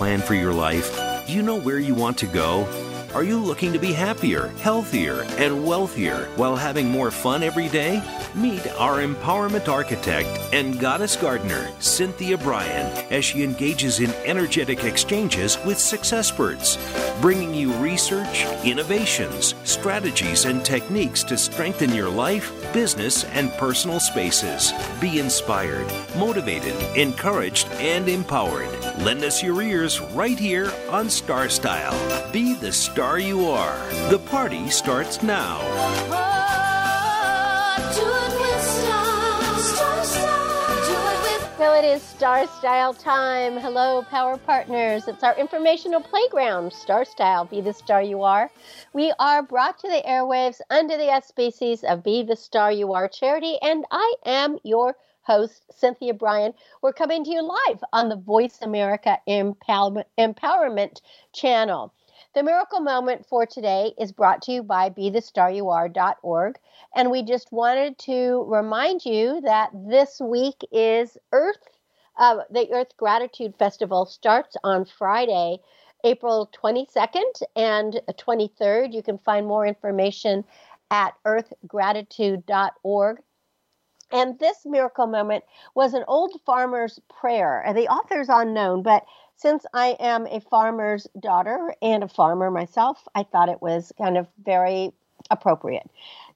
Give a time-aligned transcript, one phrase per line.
[0.00, 0.98] plan for your life?
[1.26, 2.89] Do you know where you want to go?
[3.14, 8.02] Are you looking to be happier, healthier, and wealthier while having more fun every day?
[8.36, 15.58] Meet our empowerment architect and goddess gardener, Cynthia Brian, as she engages in energetic exchanges
[15.64, 16.76] with success successperts,
[17.20, 24.72] bringing you research, innovations, strategies, and techniques to strengthen your life, business, and personal spaces.
[25.00, 28.68] Be inspired, motivated, encouraged, and empowered.
[28.98, 31.96] Lend us your ears right here on Star Style.
[32.32, 33.78] Be the star you are.
[34.10, 35.58] The party starts now.
[41.56, 43.56] So it is Star Style time.
[43.58, 45.08] Hello, Power Partners.
[45.08, 48.50] It's our informational playground, Star Style, Be the Star You Are.
[48.92, 53.08] We are brought to the airwaves under the auspices of Be the Star You Are
[53.08, 56.52] charity, and I am your host, Cynthia Brian.
[56.82, 61.00] We're coming to you live on the Voice America Empower- Empowerment
[61.32, 61.92] channel.
[62.32, 66.60] The miracle moment for today is brought to you by BeTheStarYouAre.org.
[66.94, 71.58] And we just wanted to remind you that this week is Earth,
[72.16, 75.58] uh, the Earth Gratitude Festival starts on Friday,
[76.04, 78.92] April 22nd and 23rd.
[78.92, 80.44] You can find more information
[80.92, 83.18] at earthgratitude.org.
[84.12, 85.42] And this miracle moment
[85.74, 87.60] was an old farmer's prayer.
[87.60, 89.04] And the author is unknown, but
[89.40, 94.18] since I am a farmer's daughter and a farmer myself, I thought it was kind
[94.18, 94.92] of very
[95.30, 95.88] appropriate.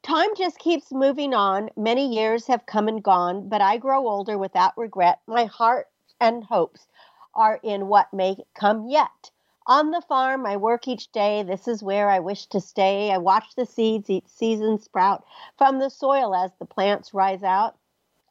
[0.03, 1.69] Time just keeps moving on.
[1.77, 5.21] Many years have come and gone, but I grow older without regret.
[5.27, 5.89] My heart
[6.19, 6.87] and hopes
[7.35, 9.31] are in what may come yet.
[9.67, 11.43] On the farm, I work each day.
[11.43, 13.11] This is where I wish to stay.
[13.11, 15.27] I watch the seeds each season sprout
[15.59, 17.77] from the soil as the plants rise out.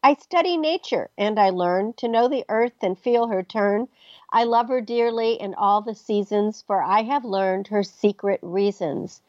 [0.06, 3.88] I study nature and I learn to know the earth and feel her turn.
[4.30, 9.22] I love her dearly in all the seasons, for I have learned her secret reasons.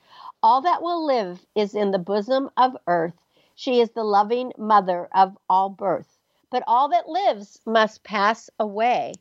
[0.42, 3.14] All that will live is in the bosom of earth.
[3.54, 6.18] She is the loving mother of all birth.
[6.50, 9.12] But all that lives must pass away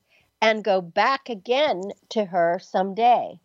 [0.42, 3.40] and go back again to her some day.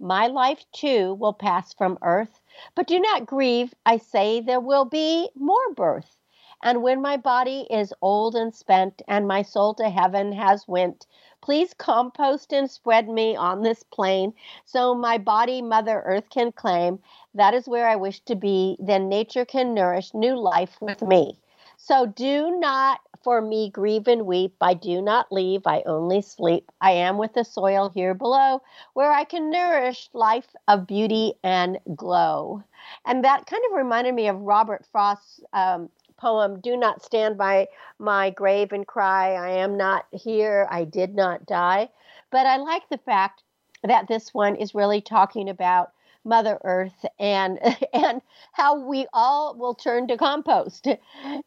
[0.00, 2.40] My life too will pass from earth,
[2.74, 3.74] but do not grieve.
[3.84, 6.16] I say there will be more birth.
[6.62, 11.06] And when my body is old and spent, and my soul to heaven has went,
[11.40, 14.32] please compost and spread me on this plain,
[14.64, 16.98] so my body Mother Earth can claim.
[17.34, 18.76] That is where I wish to be.
[18.80, 21.38] Then nature can nourish new life with me.
[21.76, 24.54] So do not for me grieve and weep.
[24.60, 26.70] I do not leave, I only sleep.
[26.80, 28.62] I am with the soil here below,
[28.92, 32.62] where I can nourish life of beauty and glow.
[33.06, 37.68] And that kind of reminded me of Robert Frost's um, poem, Do Not Stand by
[37.98, 41.88] My Grave and Cry, I am not here, I did not die.
[42.30, 43.42] But I like the fact
[43.82, 45.92] that this one is really talking about
[46.24, 47.58] Mother Earth and
[47.92, 50.88] and how we all will turn to compost.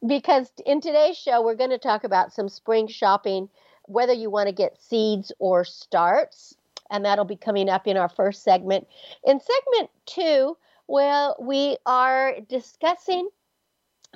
[0.06, 3.50] Because in today's show we're going to talk about some spring shopping,
[3.86, 6.56] whether you want to get seeds or starts,
[6.92, 8.88] and that'll be coming up in our first segment.
[9.26, 10.58] In segment 2,
[10.88, 13.30] well, we are discussing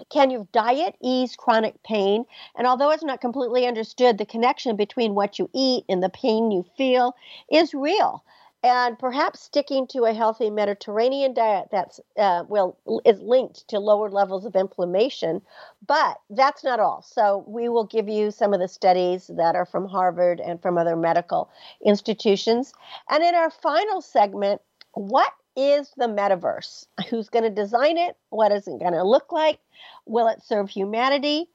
[0.10, 2.26] can your diet ease chronic pain?
[2.56, 6.52] And although it's not completely understood, the connection between what you eat and the pain
[6.52, 7.16] you feel
[7.52, 8.24] is real.
[8.64, 14.08] And perhaps sticking to a healthy Mediterranean diet that's uh, well is linked to lower
[14.08, 15.42] levels of inflammation,
[15.88, 17.02] but that's not all.
[17.02, 20.78] So we will give you some of the studies that are from Harvard and from
[20.78, 21.50] other medical
[21.84, 22.72] institutions.
[23.10, 24.62] And in our final segment,
[24.94, 26.86] what is the metaverse?
[27.10, 28.16] Who's going to design it?
[28.30, 29.60] What is it going to look like?
[30.06, 31.50] Will it serve humanity?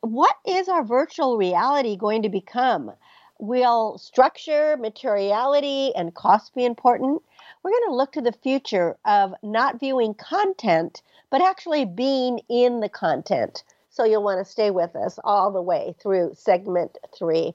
[0.00, 2.92] What is our virtual reality going to become?
[3.38, 7.22] Will structure, materiality, and cost be important?
[7.62, 12.80] We're going to look to the future of not viewing content, but actually being in
[12.80, 13.64] the content.
[13.90, 17.54] So you'll want to stay with us all the way through segment three.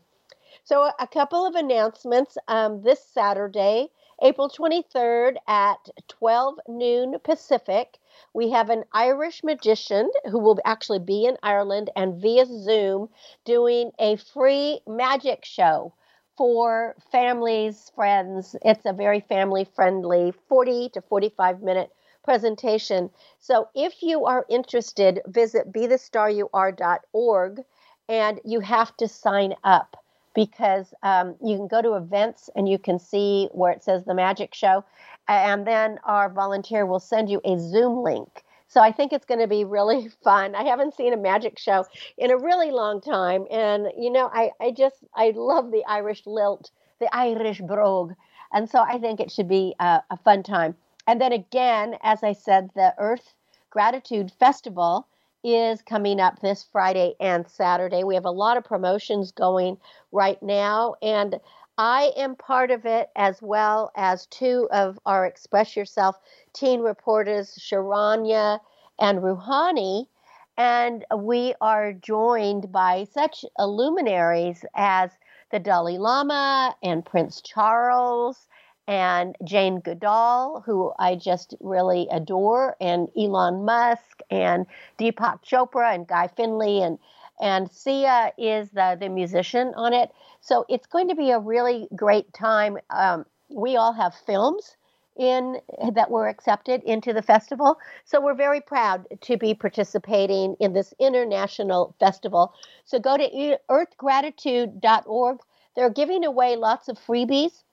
[0.64, 2.38] So, a couple of announcements.
[2.48, 3.90] Um, this Saturday,
[4.22, 8.00] April 23rd at 12 noon Pacific,
[8.34, 13.10] we have an Irish magician who will actually be in Ireland and via Zoom
[13.44, 15.94] doing a free magic show
[16.38, 18.56] for families, friends.
[18.62, 21.92] It's a very family friendly 40 to 45 minute
[22.24, 23.12] presentation.
[23.40, 27.66] So if you are interested, visit BeTheStarYouAre.org
[28.08, 29.98] and you have to sign up
[30.36, 34.14] because um, you can go to events and you can see where it says the
[34.14, 34.84] magic show,
[35.28, 38.44] and then our volunteer will send you a Zoom link.
[38.68, 40.54] So I think it's going to be really fun.
[40.54, 41.86] I haven't seen a magic show
[42.18, 46.24] in a really long time, and you know, I I just I love the Irish
[46.26, 48.14] lilt the Irish brogue.
[48.54, 50.76] And so I think it should be a, a fun time.
[51.08, 53.34] And then again, as I said, the Earth
[53.70, 55.08] Gratitude Festival
[55.46, 58.04] is coming up this Friday and Saturday.
[58.04, 59.78] We have a lot of promotions going
[60.12, 61.40] right now, and
[61.78, 66.18] I am part of it as well as two of our Express Yourself
[66.54, 68.60] teen reporters, Sharanya
[69.00, 70.08] and Ruhani.
[70.58, 75.12] And we are joined by such luminaries as
[75.52, 78.48] the Dalai Lama and Prince Charles
[78.88, 84.66] and Jane Goodall, who I just really adore, and Elon Musk and
[85.00, 87.00] Deepak Chopra and Guy Finley and
[87.42, 90.12] and Sia is the the musician on it.
[90.42, 92.78] So it's going to be a really great time.
[92.90, 94.76] Um, we all have films
[95.18, 95.60] in
[95.94, 97.78] that were accepted into the festival.
[98.04, 102.54] So we're very proud to be participating in this international festival.
[102.84, 105.40] So go to earthgratitude.org.
[105.76, 107.64] They're giving away lots of freebies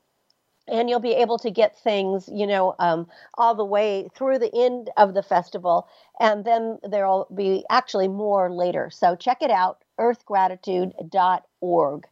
[0.68, 3.06] and you'll be able to get things, you know, um,
[3.36, 5.88] all the way through the end of the festival.
[6.20, 8.90] And then there'll be actually more later.
[8.90, 12.04] So check it out, earthgratitude.org.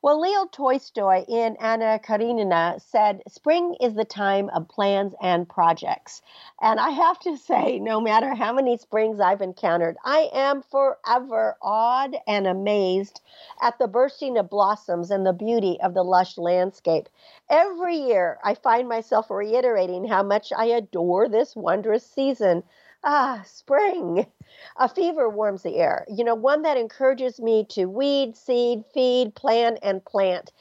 [0.00, 6.22] Well, Leo Tolstoy in Anna Karenina said, Spring is the time of plans and projects.
[6.60, 11.56] And I have to say, no matter how many springs I've encountered, I am forever
[11.60, 13.20] awed and amazed
[13.60, 17.08] at the bursting of blossoms and the beauty of the lush landscape.
[17.50, 22.62] Every year, I find myself reiterating how much I adore this wondrous season.
[23.02, 24.30] Ah, spring.
[24.76, 26.06] A fever warms the air.
[26.08, 30.52] You know, one that encourages me to weed, seed, feed, plant, and plant.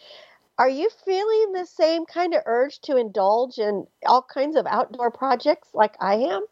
[0.59, 5.11] Are you feeling the same kind of urge to indulge in all kinds of outdoor
[5.11, 6.45] projects like I am?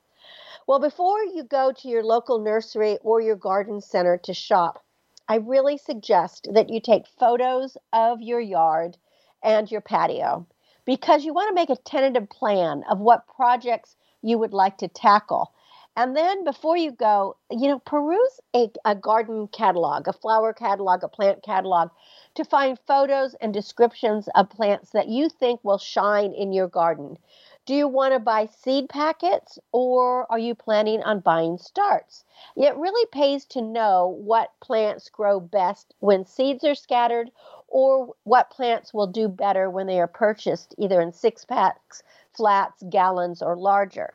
[0.68, 4.84] Well, before you go to your local nursery or your garden center to shop,
[5.28, 8.98] I really suggest that you take photos of your yard
[9.44, 10.48] and your patio
[10.86, 14.88] because you want to make a tentative plan of what projects you would like to
[14.88, 15.52] tackle.
[15.98, 21.04] And then before you go, you know, peruse a, a garden catalog, a flower catalog,
[21.04, 21.90] a plant catalog
[22.34, 27.18] to find photos and descriptions of plants that you think will shine in your garden.
[27.66, 32.26] Do you want to buy seed packets or are you planning on buying starts?
[32.58, 37.32] It really pays to know what plants grow best when seeds are scattered
[37.70, 42.04] or what plants will do better when they are purchased either in six packs,
[42.34, 44.14] flats, gallons, or larger.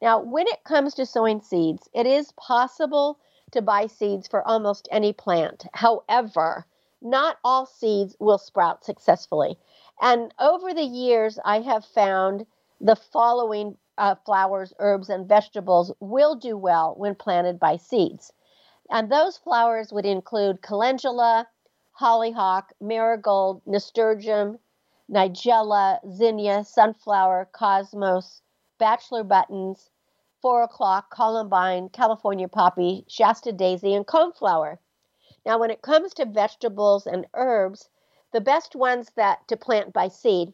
[0.00, 3.18] Now, when it comes to sowing seeds, it is possible
[3.50, 5.66] to buy seeds for almost any plant.
[5.74, 6.66] However,
[7.02, 9.58] not all seeds will sprout successfully.
[10.00, 12.46] And over the years, I have found
[12.80, 18.32] the following uh, flowers, herbs, and vegetables will do well when planted by seeds.
[18.90, 21.48] And those flowers would include calendula,
[21.92, 24.58] hollyhock, marigold, nasturtium,
[25.10, 28.42] nigella, zinnia, sunflower, cosmos,
[28.78, 29.90] bachelor buttons,
[30.40, 34.78] four o'clock, columbine, California poppy, Shasta daisy, and coneflower.
[35.44, 37.88] Now, when it comes to vegetables and herbs,
[38.32, 40.52] the best ones that to plant by seed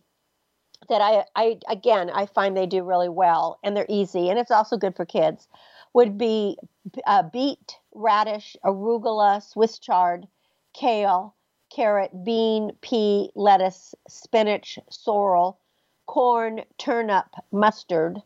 [0.88, 4.50] that I, I again I find they do really well and they're easy and it's
[4.50, 5.48] also good for kids
[5.94, 6.58] would be
[7.06, 10.26] uh, beet, radish, arugula, Swiss chard,
[10.74, 11.34] kale,
[11.70, 15.60] carrot, bean, pea, lettuce, spinach, sorrel,
[16.06, 18.22] corn, turnip, mustard,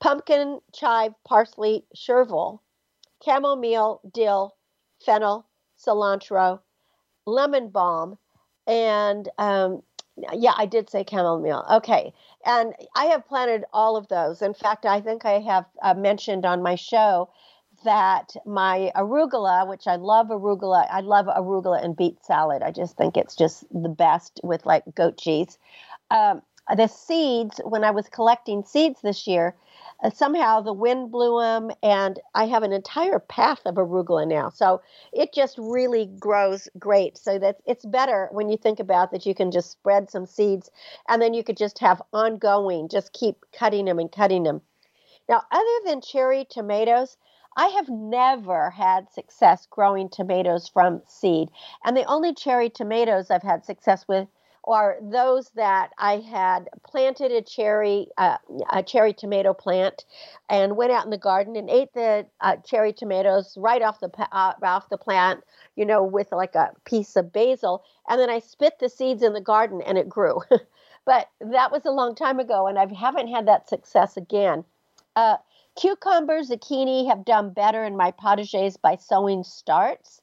[0.00, 2.60] pumpkin, chive, parsley, chervil,
[3.24, 4.56] chamomile, dill,
[5.04, 5.46] fennel,
[5.78, 6.60] cilantro,
[7.26, 8.18] lemon balm,
[8.66, 9.82] and um,
[10.32, 11.64] yeah, I did say chamomile.
[11.70, 12.12] Okay.
[12.44, 14.42] And I have planted all of those.
[14.42, 17.30] In fact, I think I have uh, mentioned on my show
[17.84, 22.62] that my arugula, which I love arugula, I love arugula and beet salad.
[22.62, 25.58] I just think it's just the best with like goat cheese.
[26.10, 26.42] Um,
[26.74, 29.56] the seeds, when I was collecting seeds this year,
[30.02, 34.50] uh, somehow the wind blew them, and I have an entire path of arugula now.
[34.50, 34.80] So
[35.12, 37.18] it just really grows great.
[37.18, 40.70] So that it's better when you think about that you can just spread some seeds,
[41.08, 44.62] and then you could just have ongoing, just keep cutting them and cutting them.
[45.28, 47.16] Now, other than cherry tomatoes,
[47.56, 51.50] I have never had success growing tomatoes from seed.
[51.84, 54.28] And the only cherry tomatoes I've had success with
[54.64, 58.36] are those that I had planted a cherry uh,
[58.70, 60.04] a cherry tomato plant
[60.48, 64.10] and went out in the garden and ate the uh, cherry tomatoes right off the
[64.32, 65.42] uh, off the plant,
[65.76, 69.32] you know, with like a piece of basil, and then I spit the seeds in
[69.32, 70.40] the garden and it grew.
[71.06, 74.64] but that was a long time ago, and I haven't had that success again.
[75.16, 75.36] Uh,
[75.78, 80.20] cucumber, zucchini have done better in my potagers by sowing starts.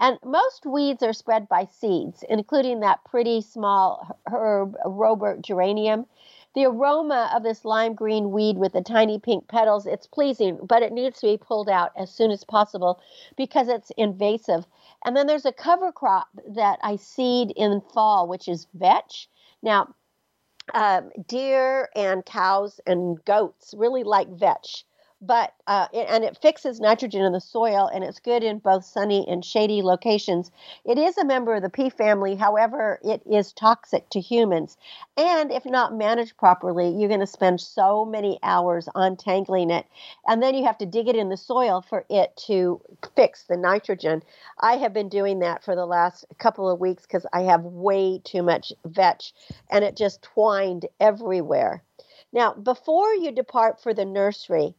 [0.00, 6.06] And most weeds are spread by seeds, including that pretty small herb, Robert geranium.
[6.54, 10.82] The aroma of this lime green weed with the tiny pink petals, it's pleasing, but
[10.82, 13.00] it needs to be pulled out as soon as possible
[13.36, 14.66] because it's invasive.
[15.04, 19.28] And then there's a cover crop that I seed in fall, which is vetch.
[19.62, 19.94] Now,
[20.74, 24.84] um, deer and cows and goats really like vetch
[25.22, 29.24] but uh, and it fixes nitrogen in the soil and it's good in both sunny
[29.28, 30.50] and shady locations.
[30.84, 34.76] It is a member of the pea family, however, it is toxic to humans.
[35.16, 39.86] And if not managed properly, you're going to spend so many hours untangling it,
[40.26, 42.80] and then you have to dig it in the soil for it to
[43.14, 44.24] fix the nitrogen.
[44.60, 48.20] I have been doing that for the last couple of weeks because I have way
[48.24, 49.32] too much vetch,
[49.70, 51.84] and it just twined everywhere.
[52.32, 54.74] Now, before you depart for the nursery,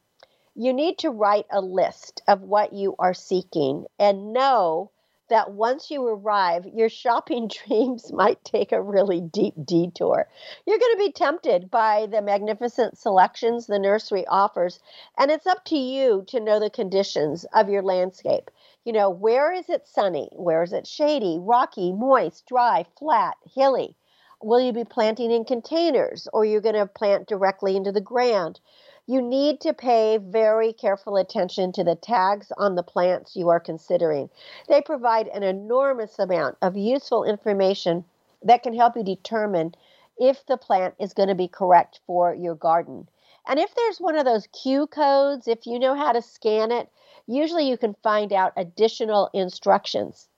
[0.56, 4.92] you need to write a list of what you are seeking and know
[5.30, 10.28] that once you arrive, your shopping dreams might take a really deep detour.
[10.68, 14.80] You're going to be tempted by the magnificent selections the nursery offers,
[15.18, 18.52] and it's up to you to know the conditions of your landscape.
[18.86, 20.30] You know, where is it sunny?
[20.34, 23.96] Where is it shady, rocky, moist, dry, flat, hilly?
[24.42, 28.60] Will you be planting in containers or you're going to plant directly into the ground?
[29.06, 33.60] You need to pay very careful attention to the tags on the plants you are
[33.60, 34.30] considering.
[34.70, 38.06] They provide an enormous amount of useful information
[38.44, 39.76] that can help you determine
[40.18, 43.10] if the plant is going to be correct for your garden.
[43.46, 46.90] And if there's one of those Q codes, if you know how to scan it,
[47.28, 50.30] usually you can find out additional instructions.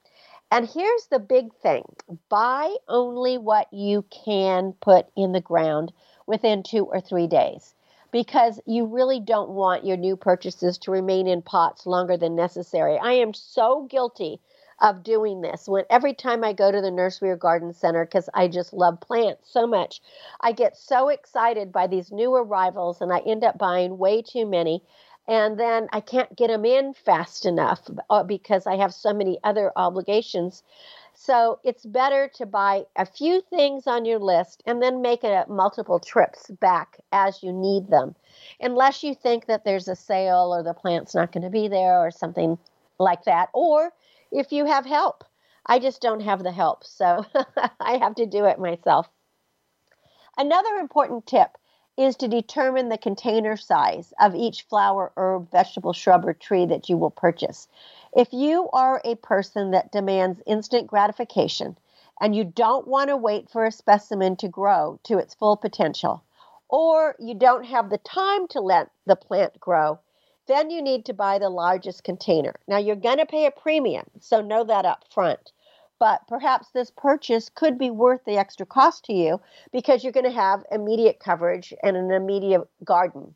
[0.50, 1.84] And here's the big thing
[2.28, 5.92] buy only what you can put in the ground
[6.26, 7.75] within two or three days
[8.16, 12.98] because you really don't want your new purchases to remain in pots longer than necessary.
[12.98, 14.40] I am so guilty
[14.80, 18.30] of doing this when every time I go to the nursery or garden center because
[18.34, 20.00] I just love plants so much.
[20.40, 24.46] I get so excited by these new arrivals and I end up buying way too
[24.46, 24.82] many
[25.28, 29.38] and then I can't get them in fast enough uh, because I have so many
[29.44, 30.64] other obligations.
[31.18, 35.48] So it's better to buy a few things on your list and then make it
[35.48, 38.14] multiple trips back as you need them,
[38.60, 41.98] unless you think that there's a sale or the plant's not going to be there
[41.98, 42.58] or something
[42.98, 43.48] like that.
[43.54, 43.92] Or
[44.30, 45.24] if you have help.
[45.68, 47.24] I just don't have the help, so
[47.80, 49.08] I have to do it myself.
[50.36, 51.56] Another important tip
[51.96, 56.88] is to determine the container size of each flower, herb, vegetable, shrub, or tree that
[56.88, 57.68] you will purchase.
[58.16, 61.76] If you are a person that demands instant gratification
[62.18, 66.24] and you don't want to wait for a specimen to grow to its full potential,
[66.70, 69.98] or you don't have the time to let the plant grow,
[70.46, 72.54] then you need to buy the largest container.
[72.66, 75.52] Now you're going to pay a premium, so know that up front.
[75.98, 79.42] But perhaps this purchase could be worth the extra cost to you
[79.72, 83.34] because you're going to have immediate coverage and an immediate garden.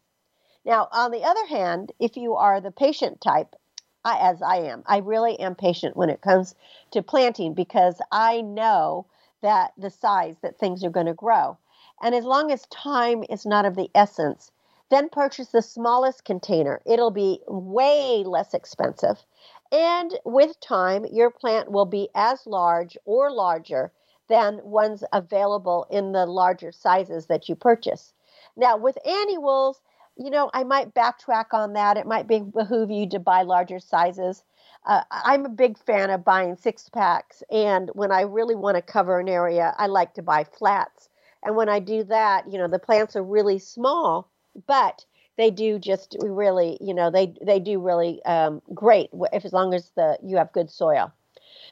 [0.65, 3.57] Now, on the other hand, if you are the patient type
[4.05, 4.83] I, as I am.
[4.87, 6.55] I really am patient when it comes
[6.93, 9.07] to planting because I know
[9.43, 11.59] that the size that things are going to grow.
[12.03, 14.51] And as long as time is not of the essence,
[14.91, 16.81] then purchase the smallest container.
[16.85, 19.25] It'll be way less expensive.
[19.73, 23.93] And with time, your plant will be as large or larger
[24.29, 28.13] than ones available in the larger sizes that you purchase.
[28.57, 29.81] Now, with annuals,
[30.21, 31.97] you know, I might backtrack on that.
[31.97, 34.45] It might be behoove you to buy larger sizes.
[34.85, 38.83] Uh, I'm a big fan of buying six packs, and when I really want to
[38.83, 41.09] cover an area, I like to buy flats.
[41.43, 44.31] And when I do that, you know, the plants are really small,
[44.67, 45.05] but
[45.39, 49.73] they do just really, you know, they they do really um, great if as long
[49.73, 51.13] as the you have good soil.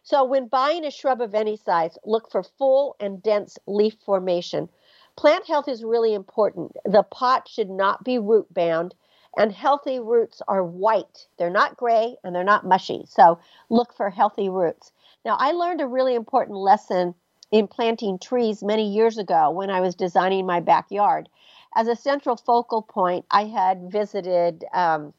[0.02, 4.71] So when buying a shrub of any size, look for full and dense leaf formation
[5.18, 6.76] Plant health is really important.
[6.84, 8.94] The pot should not be root bound,
[9.37, 11.26] and healthy roots are white.
[11.38, 13.02] They're not gray and they're not mushy.
[13.08, 14.92] So look for healthy roots.
[15.25, 17.16] Now, I learned a really important lesson
[17.50, 21.28] in planting trees many years ago when I was designing my backyard.
[21.75, 25.12] As a central focal point, I had visited um,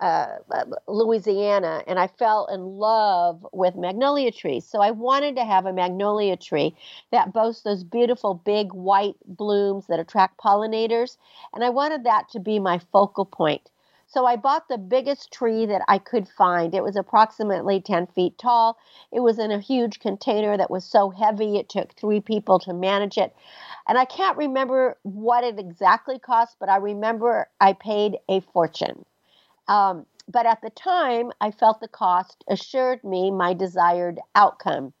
[0.00, 0.36] uh,
[0.88, 4.66] Louisiana, and I fell in love with magnolia trees.
[4.66, 6.76] So I wanted to have a magnolia tree
[7.12, 11.16] that boasts those beautiful big white blooms that attract pollinators,
[11.54, 13.70] and I wanted that to be my focal point.
[14.06, 16.74] So I bought the biggest tree that I could find.
[16.74, 18.78] It was approximately 10 feet tall.
[19.12, 22.72] It was in a huge container that was so heavy it took three people to
[22.74, 23.34] manage it.
[23.88, 29.04] And I can't remember what it exactly cost, but I remember I paid a fortune.
[29.68, 34.94] Um, but at the time, I felt the cost assured me my desired outcome.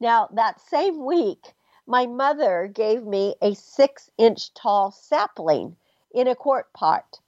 [0.00, 1.54] Now, that same week,
[1.86, 5.76] my mother gave me a six inch tall sapling
[6.12, 7.18] in a quart pot.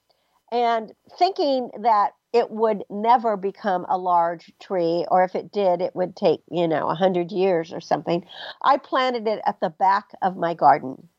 [0.51, 5.95] And thinking that it would never become a large tree, or if it did, it
[5.95, 8.25] would take, you know, a hundred years or something.
[8.61, 11.09] I planted it at the back of my garden.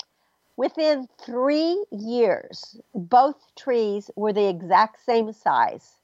[0.62, 5.99] Within three years, both trees were the exact same size.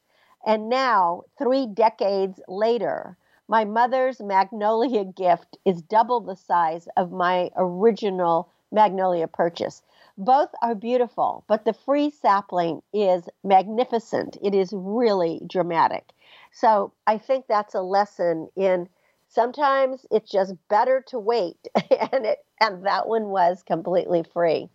[0.45, 7.53] And now, three decades later, my mother's magnolia gift is double the size of my
[7.55, 9.85] original magnolia purchase.
[10.17, 14.39] Both are beautiful, but the free sapling is magnificent.
[14.43, 16.11] It is really dramatic.
[16.51, 18.89] So I think that's a lesson in
[19.29, 24.69] sometimes it's just better to wait and it and that one was completely free.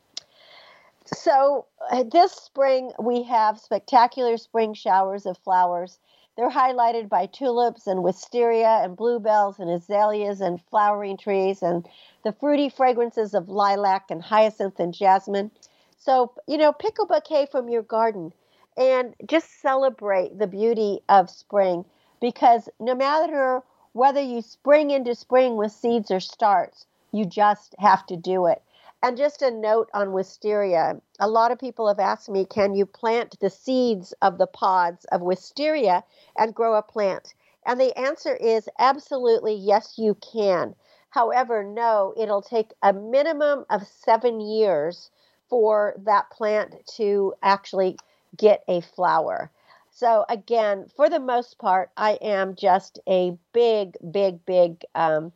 [1.05, 5.99] So uh, this spring we have spectacular spring showers of flowers.
[6.35, 11.87] They're highlighted by tulips and wisteria and bluebells and azaleas and flowering trees and
[12.23, 15.51] the fruity fragrances of lilac and hyacinth and jasmine.
[15.97, 18.33] So, you know, pick a bouquet from your garden
[18.77, 21.85] and just celebrate the beauty of spring
[22.19, 23.61] because no matter
[23.93, 28.61] whether you spring into spring with seeds or starts, you just have to do it.
[29.01, 32.85] And just a note on wisteria a lot of people have asked me, can you
[32.85, 36.03] plant the seeds of the pods of wisteria
[36.37, 37.33] and grow a plant?
[37.65, 40.75] And the answer is absolutely yes, you can.
[41.11, 45.11] However, no, it'll take a minimum of seven years
[45.49, 47.97] for that plant to actually
[48.35, 49.51] get a flower.
[49.93, 55.31] So, again, for the most part, I am just a big, big, big um,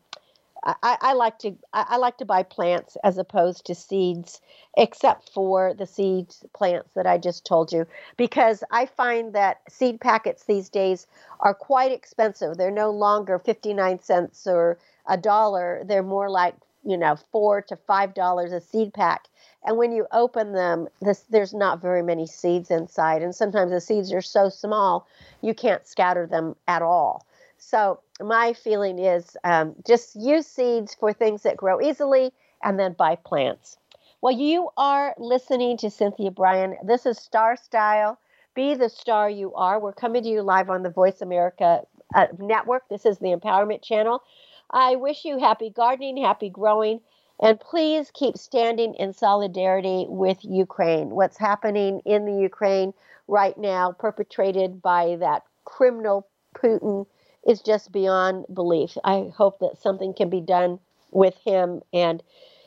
[0.63, 4.41] I, I, like to I, like to buy plants as opposed to seeds,
[4.75, 7.85] except for the seeds plants that I just told you,
[8.17, 11.07] because I find that seed packets these days
[11.39, 12.57] are quite expensive.
[12.57, 15.83] They're no longer fifty nine cents or a dollar.
[15.85, 16.55] They're more like
[16.87, 19.25] you know four to five dollars a seed pack.
[19.65, 23.81] And when you open them, this, there's not very many seeds inside, and sometimes the
[23.81, 25.07] seeds are so small
[25.41, 27.25] you can't scatter them at all.
[27.57, 32.31] So my feeling is um, just use seeds for things that grow easily
[32.63, 33.77] and then buy plants.
[34.21, 36.75] Well, you are listening to Cynthia Brian.
[36.83, 38.19] This is Star Style.
[38.55, 39.79] Be the star you are.
[39.79, 41.81] We're coming to you live on the Voice America
[42.15, 42.89] uh, Network.
[42.89, 44.23] This is the Empowerment Channel.
[44.71, 46.99] I wish you happy gardening, happy growing,
[47.39, 51.11] and please keep standing in solidarity with Ukraine.
[51.11, 52.93] What's happening in the Ukraine
[53.27, 57.05] right now, perpetrated by that criminal Putin
[57.45, 58.97] is just beyond belief.
[59.03, 60.79] I hope that something can be done
[61.11, 62.21] with him and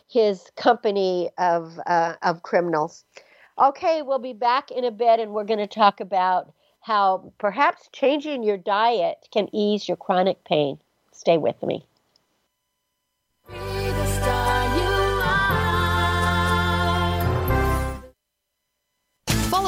[0.08, 3.04] his company of uh, of criminals.
[3.58, 7.88] Okay, we'll be back in a bit, and we're going to talk about how perhaps
[7.92, 10.78] changing your diet can ease your chronic pain.
[11.12, 11.84] Stay with me.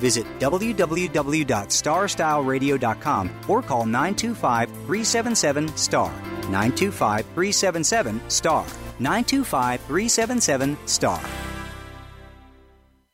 [0.00, 6.10] Visit www.starstyleradio.com or call 925 377 STAR.
[6.50, 8.66] 925 377 STAR.
[8.98, 11.49] 925 377 STAR.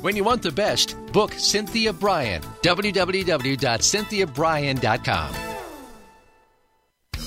[0.00, 2.40] When you want the best, book Cynthia Brian.
[2.62, 5.49] www.cynthiabrian.com.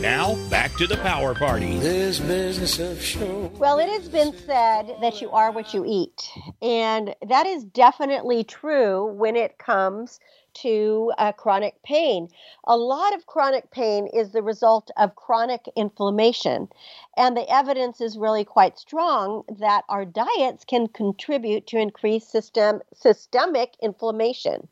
[0.00, 1.76] Now, back to the power party.
[1.80, 3.50] This business of show.
[3.56, 6.30] Well, it has been said that you are what you eat.
[6.62, 10.20] And that is definitely true when it comes
[10.62, 12.28] to uh, chronic pain.
[12.64, 16.68] A lot of chronic pain is the result of chronic inflammation.
[17.16, 22.82] And the evidence is really quite strong that our diets can contribute to increased system,
[22.94, 24.68] systemic inflammation.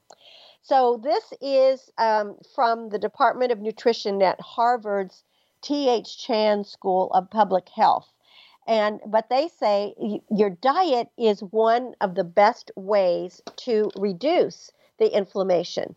[0.68, 5.22] So, this is um, from the Department of Nutrition at Harvard's
[5.62, 6.18] T.H.
[6.18, 8.12] Chan School of Public Health.
[8.66, 9.94] And but they say
[10.28, 15.94] your diet is one of the best ways to reduce the inflammation.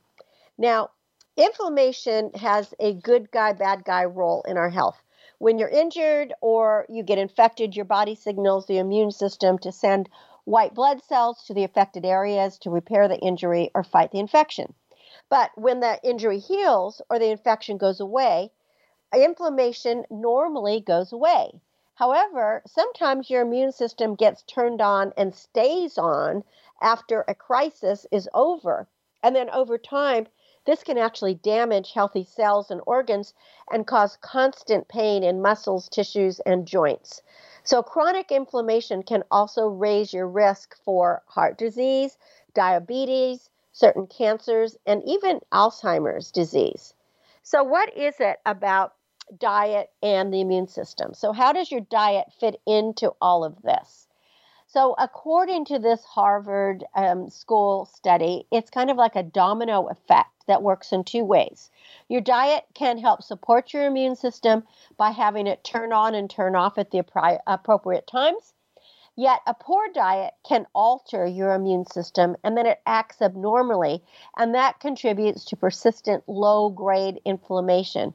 [0.55, 0.91] Now,
[1.35, 5.01] inflammation has a good guy, bad guy role in our health.
[5.39, 10.09] When you're injured or you get infected, your body signals the immune system to send
[10.49, 14.73] white blood cells to the affected areas to repair the injury or fight the infection.
[15.29, 18.51] But when the injury heals or the infection goes away,
[19.13, 21.61] inflammation normally goes away.
[21.93, 26.43] However, sometimes your immune system gets turned on and stays on
[26.81, 28.87] after a crisis is over.
[29.21, 30.27] And then over time,
[30.69, 33.33] this can actually damage healthy cells and organs
[33.71, 37.23] and cause constant pain in muscles, tissues, and joints.
[37.63, 42.19] So, chronic inflammation can also raise your risk for heart disease,
[42.53, 46.93] diabetes, certain cancers, and even Alzheimer's disease.
[47.41, 48.93] So, what is it about
[49.39, 51.15] diet and the immune system?
[51.15, 54.07] So, how does your diet fit into all of this?
[54.71, 60.45] So, according to this Harvard um, School study, it's kind of like a domino effect
[60.45, 61.71] that works in two ways.
[62.07, 66.55] Your diet can help support your immune system by having it turn on and turn
[66.55, 67.03] off at the
[67.47, 68.53] appropriate times.
[69.15, 74.03] Yet, a poor diet can alter your immune system and then it acts abnormally,
[74.37, 78.13] and that contributes to persistent low grade inflammation.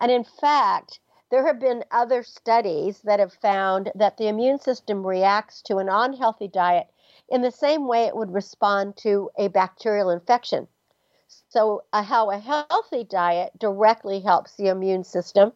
[0.00, 1.00] And in fact,
[1.34, 5.88] there have been other studies that have found that the immune system reacts to an
[5.88, 6.86] unhealthy diet
[7.28, 10.68] in the same way it would respond to a bacterial infection.
[11.48, 15.52] So, uh, how a healthy diet directly helps the immune system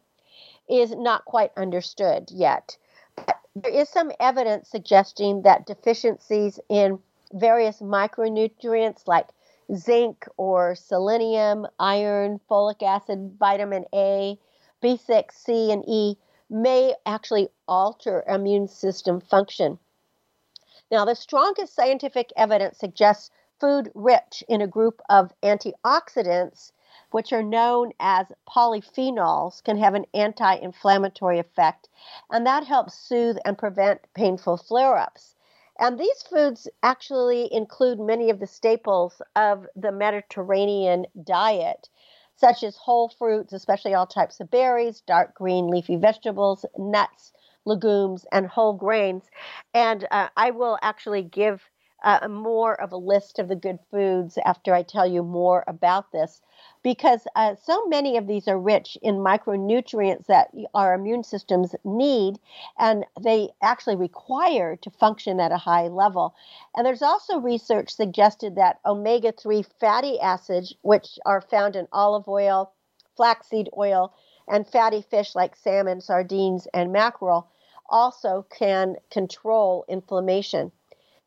[0.67, 2.75] is not quite understood yet.
[3.15, 6.99] But there is some evidence suggesting that deficiencies in
[7.31, 9.29] various micronutrients like
[9.73, 14.37] zinc or selenium, iron, folic acid, vitamin A,
[14.81, 16.17] B6, C, and E
[16.49, 19.79] may actually alter immune system function.
[20.91, 26.71] Now, the strongest scientific evidence suggests food rich in a group of antioxidants,
[27.11, 31.89] which are known as polyphenols, can have an anti inflammatory effect,
[32.31, 35.35] and that helps soothe and prevent painful flare ups.
[35.77, 41.89] And these foods actually include many of the staples of the Mediterranean diet,
[42.39, 47.33] such as whole fruits, especially all types of berries, dark green leafy vegetables, nuts,
[47.65, 49.23] legumes, and whole grains.
[49.73, 51.61] And uh, I will actually give
[52.03, 56.11] uh, more of a list of the good foods after I tell you more about
[56.13, 56.41] this,
[56.83, 62.39] because uh, so many of these are rich in micronutrients that our immune systems need
[62.77, 66.35] and they actually require to function at a high level.
[66.75, 72.27] And there's also research suggested that omega 3 fatty acids, which are found in olive
[72.27, 72.71] oil,
[73.15, 74.13] flaxseed oil,
[74.47, 77.49] and fatty fish like salmon, sardines, and mackerel,
[77.89, 80.71] also can control inflammation.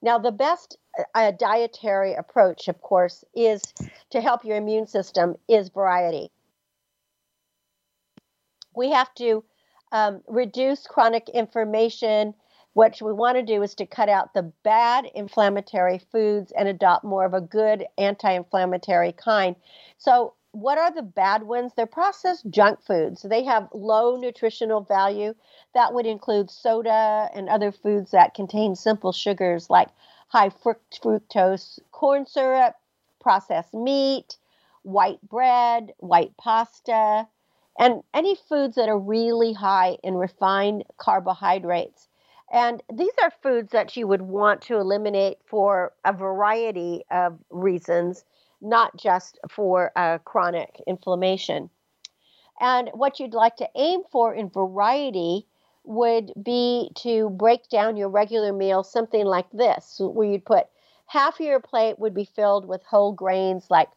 [0.00, 0.78] Now, the best
[1.14, 3.62] uh, dietary approach, of course, is
[4.10, 6.30] to help your immune system is variety.
[8.74, 9.44] We have to
[9.92, 12.34] um, reduce chronic inflammation.
[12.74, 17.04] What we want to do is to cut out the bad inflammatory foods and adopt
[17.04, 19.56] more of a good anti inflammatory kind.
[19.98, 21.72] So, what are the bad ones?
[21.74, 23.22] They're processed junk foods.
[23.22, 25.34] They have low nutritional value.
[25.72, 29.88] That would include soda and other foods that contain simple sugars like
[30.32, 32.74] high fructose corn syrup,
[33.20, 34.38] processed meat,
[34.82, 37.28] white bread, white pasta,
[37.78, 42.08] and any foods that are really high in refined carbohydrates.
[42.50, 48.24] And these are foods that you would want to eliminate for a variety of reasons,
[48.62, 51.68] not just for uh, chronic inflammation.
[52.58, 55.46] And what you'd like to aim for in variety
[55.84, 60.66] would be to break down your regular meal something like this, where you'd put
[61.06, 63.88] half of your plate would be filled with whole grains like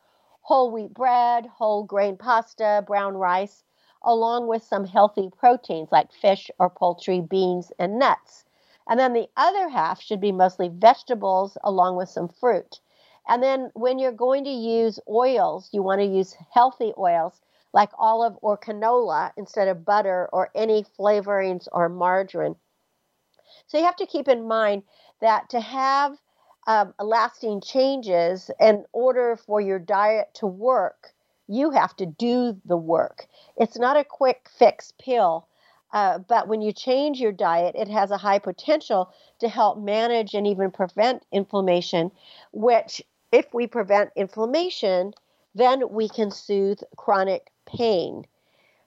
[0.41, 3.63] whole wheat bread, whole grain pasta, brown rice,
[4.03, 8.45] along with some healthy proteins like fish or poultry, beans, and nuts.
[8.87, 12.79] And then the other half should be mostly vegetables along with some fruit.
[13.27, 17.41] And then when you're going to use oils, you want to use healthy oils
[17.75, 22.55] like olive or canola instead of butter or any flavorings or margarine.
[23.67, 24.83] So you have to keep in mind
[25.19, 26.17] that to have
[26.67, 31.13] um, lasting changes in order for your diet to work,
[31.47, 33.27] you have to do the work.
[33.57, 35.45] It's not a quick fix pill.
[35.91, 40.33] Uh, but when you change your diet, it has a high potential to help manage
[40.33, 42.09] and even prevent inflammation,
[42.53, 43.01] which,
[43.33, 45.13] if we prevent inflammation,
[45.53, 48.25] then we can soothe chronic pain.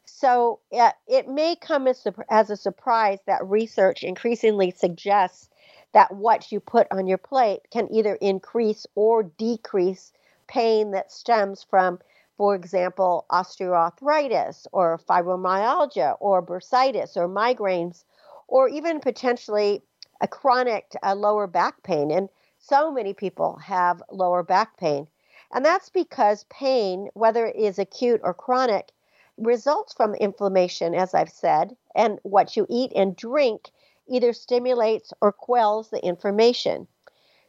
[0.05, 5.51] So uh, it may come as, as a surprise that research increasingly suggests
[5.93, 10.13] that what you put on your plate can either increase or decrease
[10.47, 11.99] pain that stems from,
[12.37, 18.05] for example, osteoarthritis or fibromyalgia or bursitis or migraines,
[18.49, 19.83] or even potentially
[20.21, 22.11] a chronic lower back pain.
[22.11, 25.07] And so many people have lower back pain.
[25.53, 28.93] And that's because pain, whether it is acute or chronic,
[29.37, 33.71] results from inflammation, as I've said, and what you eat and drink
[34.07, 36.89] either stimulates or quells the inflammation.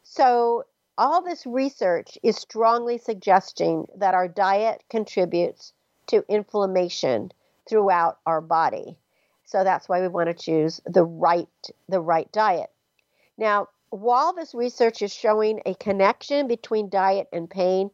[0.02, 0.64] So,
[0.98, 5.72] all this research is strongly suggesting that our diet contributes
[6.08, 7.32] to inflammation
[7.68, 8.98] throughout our body.
[9.44, 11.48] So that's why we want to choose the right
[11.88, 12.70] the right diet.
[13.38, 17.90] Now, while this research is showing a connection between diet and pain,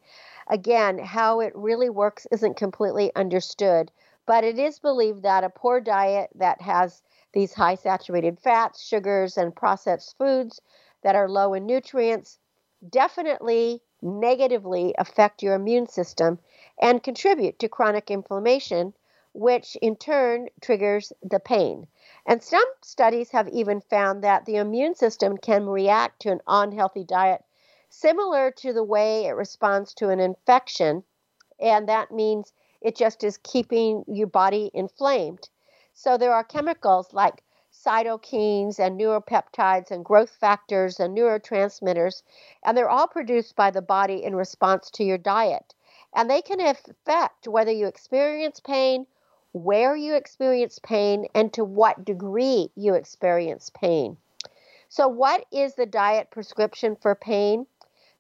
[0.47, 3.91] again, how it really works isn't completely understood.
[4.27, 9.37] But it is believed that a poor diet that has these high saturated fats, sugars,
[9.37, 10.61] and processed foods
[11.03, 12.39] that are low in nutrients
[12.91, 16.39] definitely negatively affect your immune system
[16.81, 18.93] and contribute to chronic inflammation,
[19.33, 21.87] which in turn triggers the pain.
[22.29, 27.05] And some studies have even found that the immune system can react to an unhealthy
[27.05, 27.45] diet
[27.89, 31.05] similar to the way it responds to an infection.
[31.61, 35.49] And that means it just is keeping your body inflamed.
[35.95, 42.23] So there are chemicals like cytokines and neuropeptides and growth factors and neurotransmitters,
[42.65, 45.75] and they're all produced by the body in response to your diet.
[46.15, 49.07] And they can affect whether you experience pain
[49.57, 54.19] where you experience pain, and to what degree you experience pain.
[54.91, 57.67] So, what is the diet prescription for pain?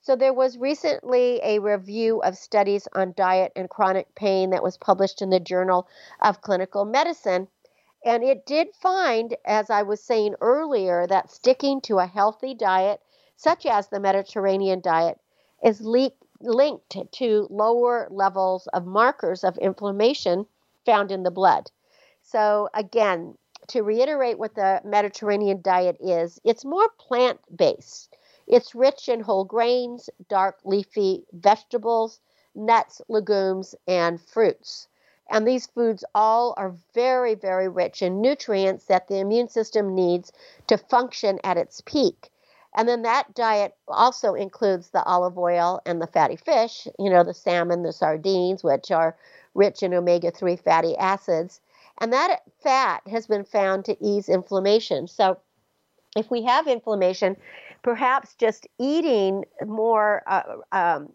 [0.01, 4.79] So, there was recently a review of studies on diet and chronic pain that was
[4.79, 5.87] published in the Journal
[6.23, 7.49] of Clinical Medicine.
[8.03, 13.03] And it did find, as I was saying earlier, that sticking to a healthy diet,
[13.37, 15.21] such as the Mediterranean diet,
[15.63, 20.47] is le- linked to lower levels of markers of inflammation
[20.87, 21.71] found in the blood.
[22.23, 23.37] So, again,
[23.69, 28.17] to reiterate what the Mediterranean diet is, it's more plant based.
[28.47, 32.21] It's rich in whole grains, dark leafy vegetables,
[32.55, 34.89] nuts, legumes, and fruits.
[35.29, 40.33] And these foods all are very, very rich in nutrients that the immune system needs
[40.69, 42.31] to function at its peak.
[42.77, 47.25] And then that diet also includes the olive oil and the fatty fish, you know,
[47.25, 49.17] the salmon, the sardines, which are
[49.57, 51.61] rich in omega 3 fatty acids.
[51.99, 55.09] And that fat has been found to ease inflammation.
[55.09, 55.39] So,
[56.17, 57.37] if we have inflammation,
[57.83, 60.43] perhaps just eating more uh,
[60.73, 61.13] um,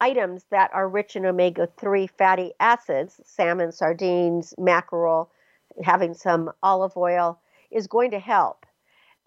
[0.00, 5.30] items that are rich in omega 3 fatty acids, salmon, sardines, mackerel,
[5.82, 7.38] having some olive oil,
[7.70, 8.64] is going to help.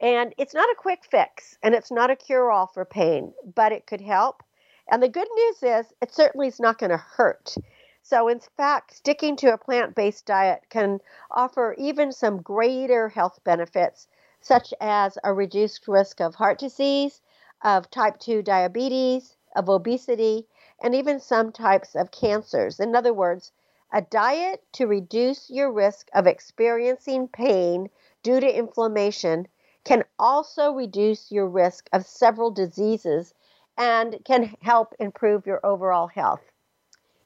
[0.01, 3.71] And it's not a quick fix and it's not a cure all for pain, but
[3.71, 4.43] it could help.
[4.91, 7.53] And the good news is, it certainly is not going to hurt.
[8.11, 13.39] So, in fact, sticking to a plant based diet can offer even some greater health
[13.43, 14.07] benefits,
[14.41, 17.21] such as a reduced risk of heart disease,
[17.61, 20.47] of type 2 diabetes, of obesity,
[20.81, 22.79] and even some types of cancers.
[22.79, 23.51] In other words,
[23.93, 27.91] a diet to reduce your risk of experiencing pain
[28.23, 29.47] due to inflammation
[29.83, 33.35] can also reduce your risk of several diseases
[33.77, 36.41] and can help improve your overall health.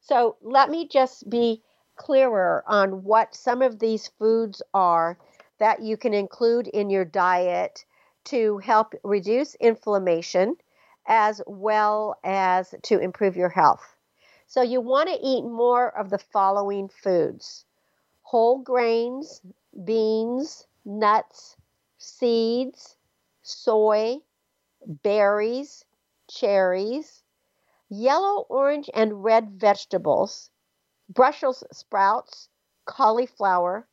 [0.03, 1.63] So, let me just be
[1.95, 5.17] clearer on what some of these foods are
[5.57, 7.85] that you can include in your diet
[8.25, 10.57] to help reduce inflammation
[11.07, 13.95] as well as to improve your health.
[14.45, 17.65] So, you want to eat more of the following foods
[18.23, 19.41] whole grains,
[19.85, 21.55] beans, nuts,
[21.97, 22.97] seeds,
[23.41, 24.17] soy,
[24.85, 25.85] berries,
[26.29, 27.22] cherries,
[27.93, 30.49] yellow, orange, and red vegetables,
[31.09, 32.49] Brussels sprouts,
[32.85, 33.87] cauliflower,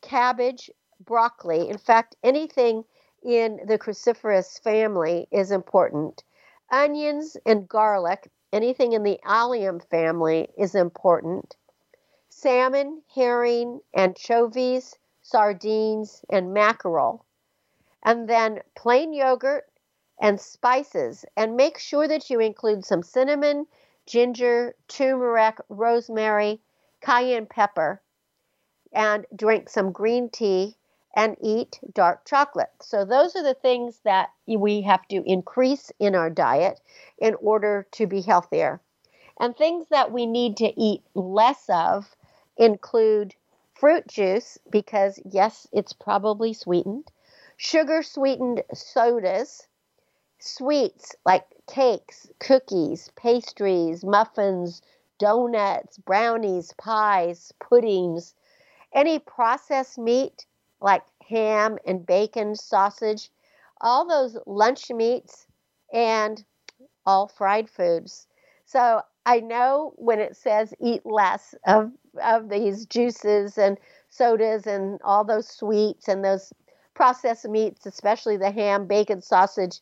[0.00, 1.68] cabbage, broccoli.
[1.68, 2.84] In fact, anything
[3.22, 6.22] in the cruciferous family is important.
[6.70, 11.56] Onions and garlic, anything in the allium family is important.
[12.28, 17.24] Salmon, herring, anchovies, sardines, and mackerel.
[18.02, 19.64] And then plain yogurt
[20.22, 21.24] and spices.
[21.36, 23.66] And make sure that you include some cinnamon,
[24.06, 26.60] ginger, turmeric, rosemary,
[27.00, 28.00] cayenne pepper,
[28.92, 30.76] and drink some green tea
[31.16, 32.70] and eat dark chocolate.
[32.80, 36.80] So, those are the things that we have to increase in our diet
[37.18, 38.80] in order to be healthier.
[39.40, 42.16] And things that we need to eat less of
[42.56, 43.34] include
[43.74, 47.10] fruit juice, because yes, it's probably sweetened,
[47.56, 49.66] sugar sweetened sodas,
[50.42, 54.82] sweets like cakes, cookies, pastries, muffins,
[55.18, 58.34] donuts, brownies, pies, puddings,
[58.92, 60.46] any processed meat
[60.80, 63.30] like ham and bacon, sausage,
[63.80, 65.46] all those lunch meats,
[65.92, 66.44] and
[67.06, 68.26] all fried foods.
[68.64, 73.78] So I know when it says eat less of, of these juices and
[74.08, 76.52] sodas and all those sweets and those
[76.94, 79.80] processed meats, especially the ham, bacon, sausage,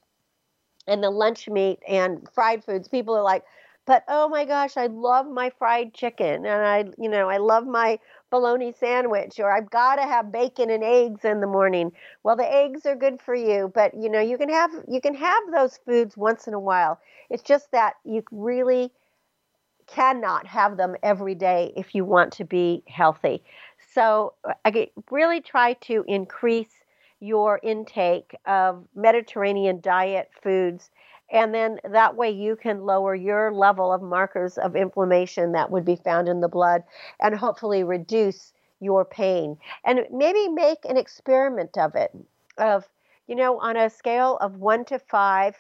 [0.87, 3.45] and the lunch meat and fried foods, people are like,
[3.87, 7.67] but oh my gosh, I love my fried chicken and I, you know, I love
[7.67, 7.99] my
[8.31, 11.93] bologna sandwich or I've got to have bacon and eggs in the morning.
[12.23, 15.15] Well, the eggs are good for you, but you know, you can have you can
[15.15, 17.01] have those foods once in a while.
[17.31, 18.93] It's just that you really
[19.87, 23.43] cannot have them every day if you want to be healthy.
[23.93, 26.80] So, I really try to increase
[27.21, 30.91] your intake of Mediterranean diet foods.
[31.31, 35.85] And then that way you can lower your level of markers of inflammation that would
[35.85, 36.83] be found in the blood
[37.21, 39.57] and hopefully reduce your pain.
[39.85, 42.11] And maybe make an experiment of it
[42.59, 42.89] of,
[43.29, 45.57] you know, on a scale of one to five,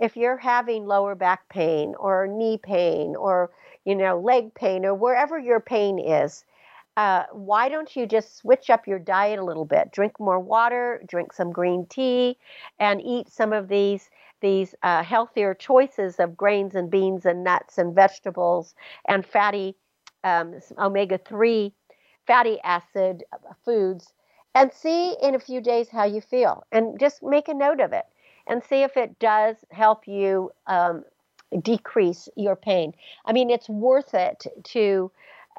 [0.00, 3.50] if you're having lower back pain or knee pain or,
[3.84, 6.44] you know, leg pain or wherever your pain is,
[6.96, 9.90] uh, why don't you just switch up your diet a little bit?
[9.92, 12.38] Drink more water, drink some green tea,
[12.78, 17.78] and eat some of these these uh, healthier choices of grains and beans and nuts
[17.78, 18.74] and vegetables
[19.08, 19.74] and fatty
[20.22, 21.72] um, omega three
[22.26, 23.24] fatty acid
[23.64, 24.12] foods,
[24.54, 27.92] and see in a few days how you feel, and just make a note of
[27.92, 28.04] it
[28.46, 31.04] and see if it does help you um,
[31.62, 32.92] decrease your pain.
[33.24, 35.10] I mean, it's worth it to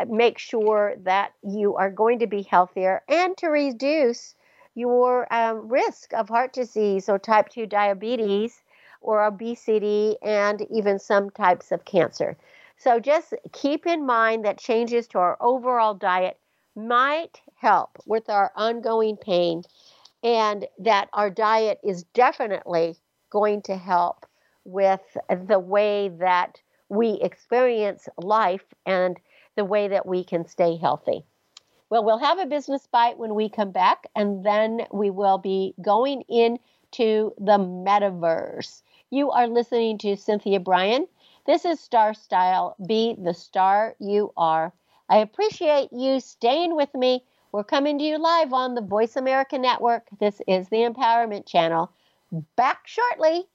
[0.07, 4.35] make sure that you are going to be healthier and to reduce
[4.75, 8.61] your um, risk of heart disease or type 2 diabetes
[9.01, 12.35] or obesity and even some types of cancer.
[12.77, 16.37] So just keep in mind that changes to our overall diet
[16.75, 19.63] might help with our ongoing pain
[20.23, 22.97] and that our diet is definitely
[23.29, 24.25] going to help
[24.65, 29.17] with the way that we experience life and
[29.55, 31.23] the way that we can stay healthy.
[31.89, 35.73] Well, we'll have a business bite when we come back, and then we will be
[35.81, 38.81] going into the metaverse.
[39.11, 41.07] You are listening to Cynthia Brian.
[41.45, 42.75] This is Star Style.
[42.87, 44.73] Be the star you are.
[45.09, 47.23] I appreciate you staying with me.
[47.51, 50.07] We're coming to you live on the Voice America Network.
[50.19, 51.91] This is the Empowerment Channel.
[52.55, 53.45] Back shortly.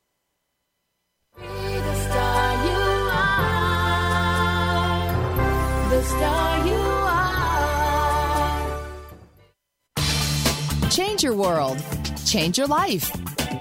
[10.90, 11.82] Change your world.
[12.26, 13.12] Change your life.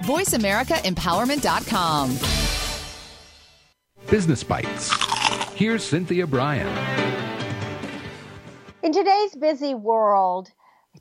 [0.04, 2.10] VoiceAmericaEmpowerment.com.
[4.10, 4.90] Business Bites.
[5.54, 6.66] Here's Cynthia Brian.
[8.82, 10.50] In today's busy world,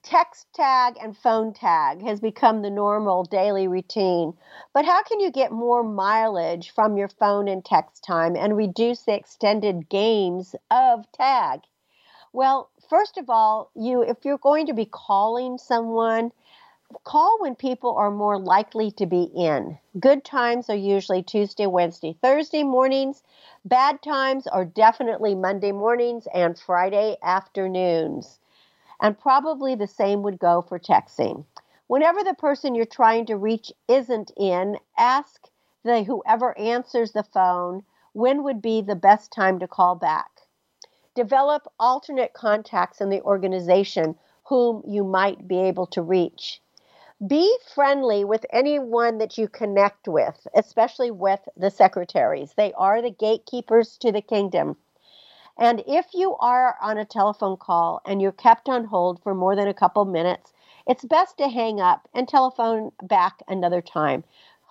[0.03, 4.34] text tag and phone tag has become the normal daily routine.
[4.73, 9.01] But how can you get more mileage from your phone and text time and reduce
[9.01, 11.61] the extended games of tag?
[12.32, 16.31] Well, first of all, you if you're going to be calling someone,
[17.03, 19.77] call when people are more likely to be in.
[19.99, 23.23] Good times are usually Tuesday, Wednesday, Thursday mornings.
[23.65, 28.39] Bad times are definitely Monday mornings and Friday afternoons.
[29.01, 31.45] And probably the same would go for texting.
[31.87, 35.47] Whenever the person you're trying to reach isn't in, ask
[35.83, 37.83] the whoever answers the phone
[38.13, 40.38] when would be the best time to call back.
[41.16, 46.62] Develop alternate contacts in the organization whom you might be able to reach.
[47.26, 52.53] Be friendly with anyone that you connect with, especially with the secretaries.
[52.53, 54.78] They are the gatekeepers to the kingdom.
[55.57, 59.55] And if you are on a telephone call and you're kept on hold for more
[59.55, 60.53] than a couple minutes,
[60.88, 64.24] it's best to hang up and telephone back another time.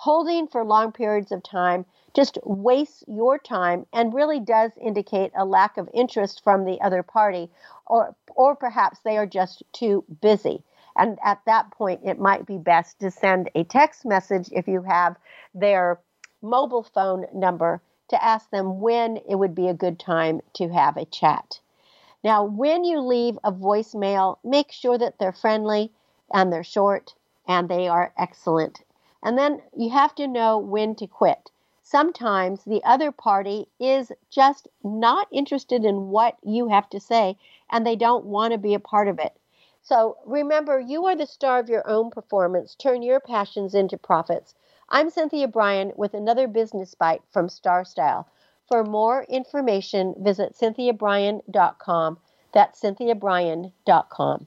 [0.02, 1.84] Holding for long periods of time
[2.14, 7.02] just wastes your time and really does indicate a lack of interest from the other
[7.02, 7.50] party,
[7.84, 10.62] or, or perhaps they are just too busy.
[10.96, 14.82] And at that point, it might be best to send a text message if you
[14.82, 15.16] have
[15.52, 15.98] their
[16.42, 20.96] mobile phone number to ask them when it would be a good time to have
[20.96, 21.58] a chat.
[22.22, 25.90] Now, when you leave a voicemail, make sure that they're friendly
[26.32, 27.16] and they're short
[27.48, 28.80] and they are excellent.
[29.22, 31.50] And then you have to know when to quit.
[31.82, 37.38] Sometimes the other party is just not interested in what you have to say
[37.70, 39.38] and they don't want to be a part of it.
[39.80, 42.74] So remember, you are the star of your own performance.
[42.74, 44.54] Turn your passions into profits.
[44.90, 48.28] I'm Cynthia Brian with another business bite from Star Style.
[48.66, 52.18] For more information, visit cynthiabrian.com.
[52.52, 54.46] That's cynthiabrian.com.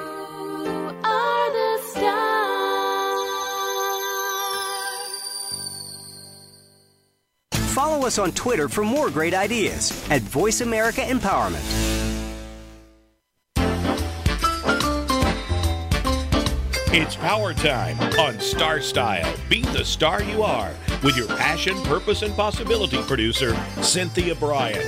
[8.01, 11.61] Follow us on Twitter for more great ideas at Voice America Empowerment.
[16.91, 19.31] It's power time on Star Style.
[19.49, 20.71] Be the star you are
[21.03, 24.81] with your passion, purpose, and possibility producer, Cynthia Brian.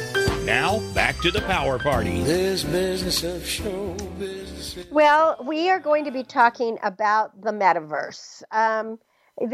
[0.44, 2.24] Now, back to the power party.
[2.24, 4.88] This business of show business.
[4.90, 8.42] Well, we are going to be talking about the metaverse.
[8.50, 8.98] Um,
[9.42, 9.50] in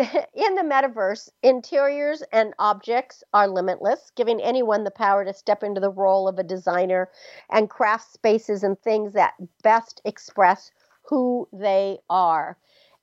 [0.55, 5.89] the metaverse, interiors and objects are limitless, giving anyone the power to step into the
[5.91, 7.09] role of a designer
[7.49, 10.71] and craft spaces and things that best express
[11.03, 12.57] who they are.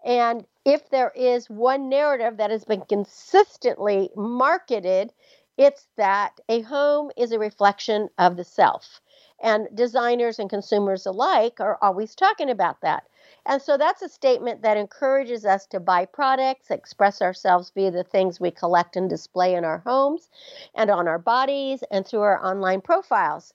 [0.05, 5.13] And if there is one narrative that has been consistently marketed,
[5.57, 9.01] it's that a home is a reflection of the self.
[9.43, 13.05] And designers and consumers alike are always talking about that.
[13.49, 18.03] And so that's a statement that encourages us to buy products, express ourselves via the
[18.03, 20.29] things we collect and display in our homes
[20.75, 23.55] and on our bodies and through our online profiles.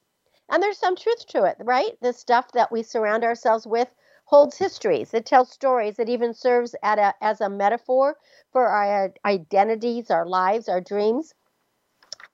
[0.49, 1.97] And there's some truth to it, right?
[2.01, 5.13] The stuff that we surround ourselves with holds histories.
[5.13, 5.99] It tells stories.
[5.99, 8.17] It even serves a, as a metaphor
[8.53, 11.33] for our identities, our lives, our dreams.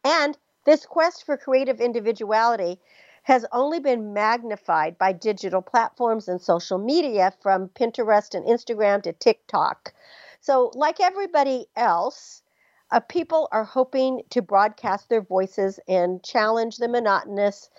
[0.04, 2.80] And this quest for creative individuality
[3.28, 9.12] has only been magnified by digital platforms and social media from Pinterest and Instagram to
[9.12, 9.94] TikTok.
[10.40, 12.42] So, like everybody else,
[12.90, 17.70] uh, people are hoping to broadcast their voices and challenge the monotonous,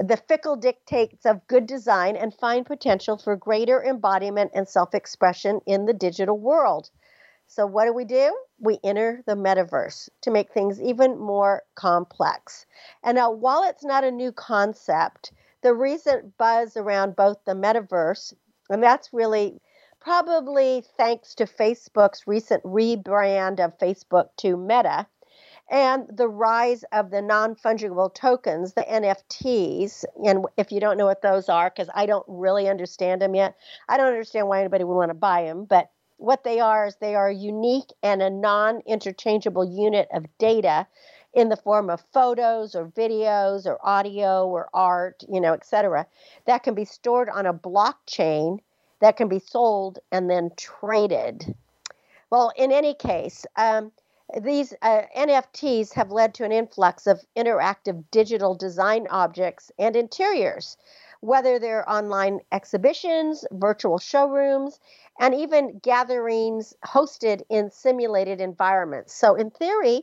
[0.00, 5.60] the fickle dictates of good design and find potential for greater embodiment and self expression
[5.66, 6.90] in the digital world.
[7.48, 8.36] So, what do we do?
[8.58, 12.66] We enter the metaverse to make things even more complex.
[13.02, 15.32] And now, while it's not a new concept,
[15.62, 18.34] the recent buzz around both the metaverse,
[18.68, 19.60] and that's really
[20.00, 25.06] probably thanks to Facebook's recent rebrand of Facebook to Meta,
[25.70, 30.04] and the rise of the non fungible tokens, the NFTs.
[30.24, 33.56] And if you don't know what those are, because I don't really understand them yet,
[33.88, 35.64] I don't understand why anybody would want to buy them.
[35.64, 40.86] But what they are is they are unique and a non interchangeable unit of data
[41.34, 46.06] in the form of photos or videos or audio or art, you know, etc.,
[46.46, 48.58] that can be stored on a blockchain
[49.00, 51.54] that can be sold and then traded.
[52.30, 53.92] Well, in any case, um,
[54.40, 60.76] these uh, NFTs have led to an influx of interactive digital design objects and interiors,
[61.20, 64.80] whether they're online exhibitions, virtual showrooms,
[65.18, 69.14] and even gatherings hosted in simulated environments.
[69.14, 70.02] So, in theory,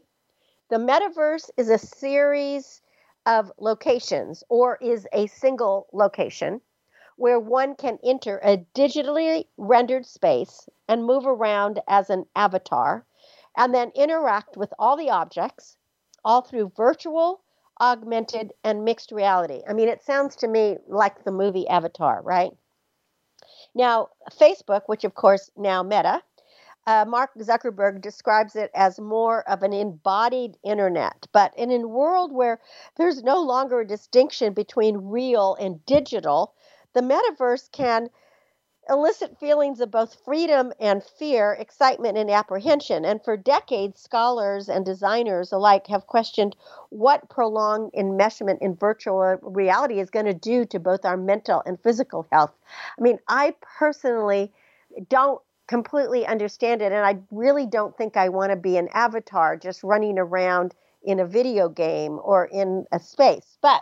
[0.69, 2.81] the metaverse is a series
[3.25, 6.61] of locations or is a single location
[7.15, 13.05] where one can enter a digitally rendered space and move around as an avatar
[13.55, 15.77] and then interact with all the objects,
[16.25, 17.41] all through virtual,
[17.79, 19.61] augmented, and mixed reality.
[19.67, 22.51] I mean, it sounds to me like the movie Avatar, right?
[23.75, 26.21] Now, Facebook, which of course now Meta,
[26.85, 31.27] uh, Mark Zuckerberg describes it as more of an embodied internet.
[31.31, 32.59] But in a world where
[32.97, 36.53] there's no longer a distinction between real and digital,
[36.93, 38.09] the metaverse can
[38.89, 43.05] elicit feelings of both freedom and fear, excitement and apprehension.
[43.05, 46.55] And for decades, scholars and designers alike have questioned
[46.89, 51.79] what prolonged enmeshment in virtual reality is going to do to both our mental and
[51.81, 52.53] physical health.
[52.97, 54.51] I mean, I personally
[55.09, 56.91] don't completely understand it.
[56.91, 61.19] And I really don't think I want to be an avatar just running around in
[61.19, 63.57] a video game or in a space.
[63.61, 63.81] But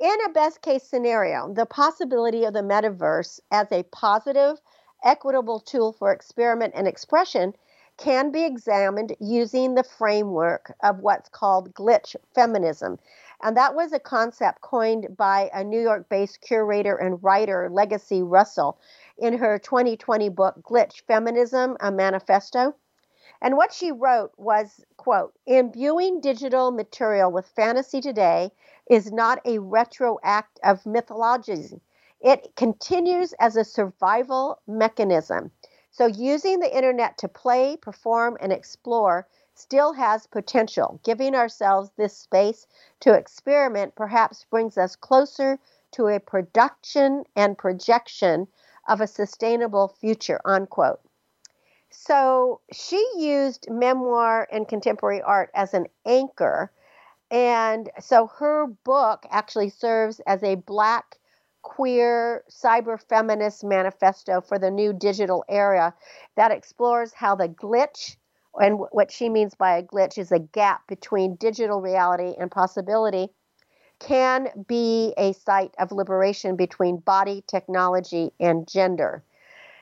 [0.00, 4.58] in a best case scenario, the possibility of the metaverse as a positive,
[5.04, 7.54] equitable tool for experiment and expression
[7.98, 12.98] can be examined using the framework of what's called glitch feminism.
[13.42, 18.22] And that was a concept coined by a New York based curator and writer, Legacy
[18.22, 18.78] Russell,
[19.18, 22.74] in her 2020 book, Glitch Feminism, a Manifesto.
[23.42, 28.50] And what she wrote was, quote, imbuing digital material with fantasy today
[28.90, 31.80] is not a retro act of mythology.
[32.20, 35.52] It continues as a survival mechanism.
[35.92, 41.00] So using the internet to play, perform, and explore still has potential.
[41.04, 42.66] Giving ourselves this space
[43.00, 45.58] to experiment perhaps brings us closer
[45.92, 48.48] to a production and projection
[48.88, 51.00] of a sustainable future, unquote.
[51.90, 56.72] So she used memoir and contemporary art as an anchor.
[57.30, 61.18] And so her book actually serves as a black,
[61.62, 65.94] queer, cyber feminist manifesto for the new digital era
[66.36, 68.16] that explores how the glitch,
[68.60, 73.28] and what she means by a glitch is a gap between digital reality and possibility,
[74.00, 79.22] can be a site of liberation between body, technology, and gender.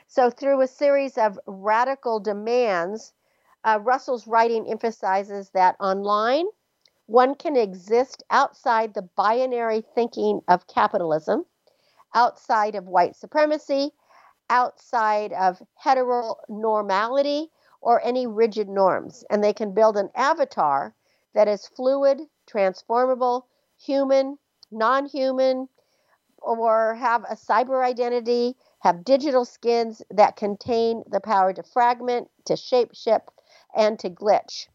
[0.09, 3.12] So, through a series of radical demands,
[3.64, 6.46] uh, Russell's writing emphasizes that online,
[7.09, 11.47] one can exist outside the binary thinking of capitalism,
[12.15, 13.93] outside of white supremacy,
[14.51, 17.49] outside of heteronormality
[17.81, 19.25] or any rigid norms.
[19.31, 20.95] And they can build an avatar
[21.33, 23.47] that is fluid, transformable,
[23.79, 24.39] human,
[24.71, 25.67] non human,
[26.43, 32.53] or have a cyber identity, have digital skins that contain the power to fragment, to
[32.53, 33.29] shapeshift,
[33.75, 34.69] and to glitch.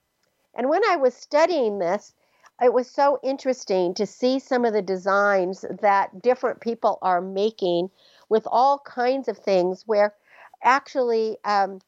[0.56, 2.14] And when I was studying this,
[2.62, 7.90] it was so interesting to see some of the designs that different people are making
[8.30, 10.14] with all kinds of things where
[10.64, 11.80] actually um,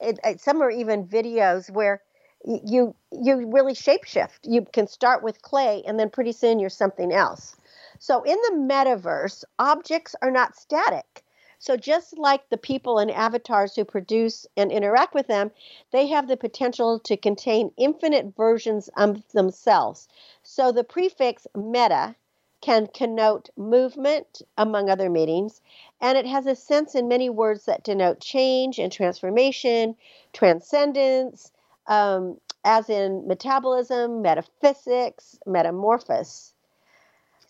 [0.00, 2.02] it, it, some are even videos where
[2.44, 4.38] you you really shapeshift.
[4.44, 7.56] You can start with clay and then pretty soon you're something else.
[7.98, 11.24] So in the metaverse, objects are not static.
[11.58, 15.50] So just like the people and avatars who produce and interact with them,
[15.90, 20.08] they have the potential to contain infinite versions of themselves.
[20.42, 22.14] So the prefix meta
[22.60, 25.60] can connote movement, among other meanings,
[26.00, 29.96] and it has a sense in many words that denote change and transformation,
[30.32, 31.52] transcendence,
[31.86, 36.54] um, as in metabolism, metaphysics, metamorphosis.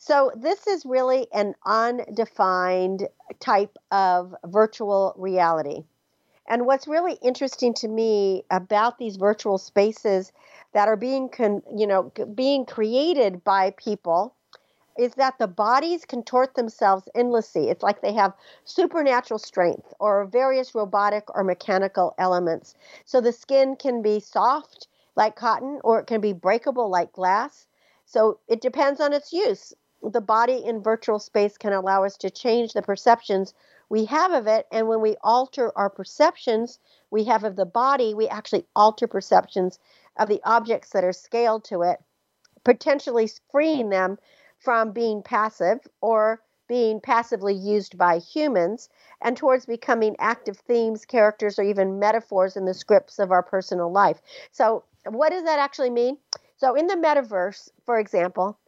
[0.09, 3.09] So, this is really an undefined
[3.41, 5.83] type of virtual reality.
[6.47, 10.31] And what's really interesting to me about these virtual spaces
[10.75, 14.37] that are being, con, you know, being created by people
[14.97, 17.69] is that the bodies contort themselves endlessly.
[17.69, 18.33] It's like they have
[18.65, 22.77] supernatural strength or various robotic or mechanical elements.
[23.07, 24.87] So the skin can be soft
[25.17, 27.67] like cotton, or it can be breakable like glass.
[28.05, 29.75] So it depends on its use.
[30.13, 33.55] The body in virtual space can allow us to change the perceptions
[33.89, 34.67] we have of it.
[34.71, 36.79] And when we alter our perceptions
[37.11, 39.81] we have of the body, we actually alter perceptions
[40.17, 41.99] of the objects that are scaled to it,
[42.65, 44.19] potentially freeing them
[44.59, 48.89] from being passive or being passively used by humans
[49.23, 53.91] and towards becoming active themes, characters, or even metaphors in the scripts of our personal
[53.91, 54.21] life.
[54.53, 56.19] So, what does that actually mean?
[56.57, 58.59] So, in the metaverse, for example,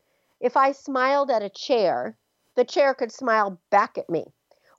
[0.41, 2.16] if I smiled at a chair,
[2.55, 4.26] the chair could smile back at me.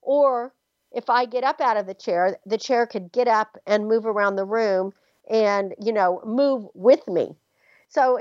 [0.02, 0.54] Or
[0.92, 4.06] if I get up out of the chair, the chair could get up and move
[4.06, 4.94] around the room
[5.30, 7.36] and, you know, move with me.
[7.90, 8.20] So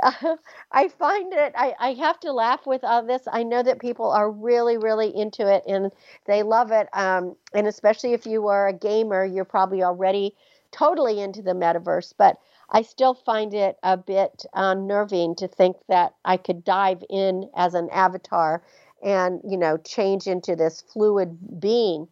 [0.00, 0.36] uh,
[0.72, 3.22] I find it, I, I have to laugh with all this.
[3.30, 5.90] I know that people are really, really into it and
[6.26, 6.88] they love it.
[6.92, 10.34] Um, and especially if you are a gamer, you're probably already
[10.70, 12.12] totally into the metaverse.
[12.16, 12.38] But
[12.74, 17.50] I still find it a bit uh, unnerving to think that I could dive in
[17.54, 18.62] as an avatar
[19.02, 22.08] and you know change into this fluid being.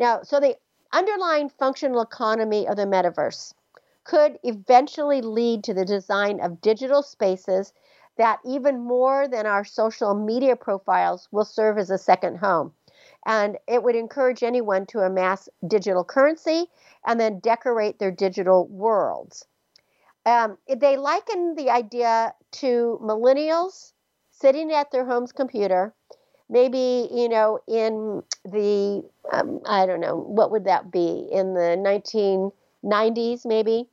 [0.00, 0.56] Now so the
[0.92, 3.54] underlying functional economy of the metaverse
[4.02, 7.72] could eventually lead to the design of digital spaces
[8.16, 12.74] that even more than our social media profiles will serve as a second home.
[13.24, 16.66] And it would encourage anyone to amass digital currency
[17.06, 19.46] and then decorate their digital worlds
[20.26, 23.92] um, they liken the idea to millennials
[24.30, 25.94] sitting at their home's computer
[26.48, 29.02] maybe you know in the
[29.32, 31.28] um, i don't know what would that be?
[31.32, 31.76] In the
[32.84, 33.88] 1990s maybe?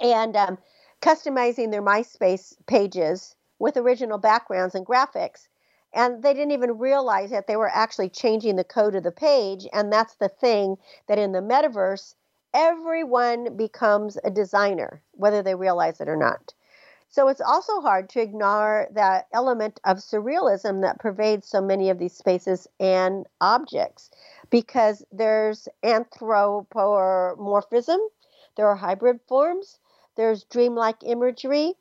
[0.00, 0.58] And um,
[1.02, 5.48] customizing their myspace pages with original backgrounds and graphics.
[5.94, 9.66] And they didn't even realize that they were actually changing the code of the page.
[9.72, 10.76] And that's the thing
[11.08, 12.14] that in the metaverse
[12.54, 16.54] everyone becomes a designer whether they realize it or not
[17.10, 21.98] so it's also hard to ignore that element of surrealism that pervades so many of
[21.98, 24.10] these spaces and objects
[24.50, 27.98] because there's anthropomorphism,
[28.56, 29.78] there are hybrid forms,
[30.16, 31.74] there's dreamlike imagery.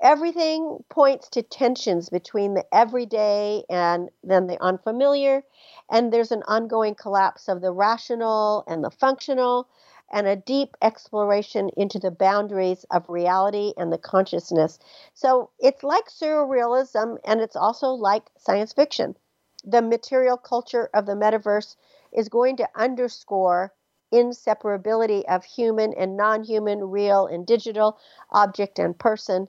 [0.00, 5.42] Everything points to tensions between the everyday and then the unfamiliar,
[5.90, 9.68] and there's an ongoing collapse of the rational and the functional
[10.10, 14.78] and a deep exploration into the boundaries of reality and the consciousness.
[15.14, 19.16] So it's like surrealism and it's also like science fiction.
[19.64, 21.76] The material culture of the metaverse
[22.12, 23.74] is going to underscore
[24.12, 27.98] inseparability of human and non human, real and digital,
[28.30, 29.48] object and person.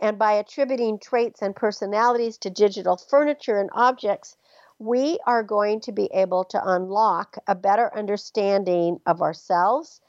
[0.00, 4.36] And by attributing traits and personalities to digital furniture and objects,
[4.78, 10.00] we are going to be able to unlock a better understanding of ourselves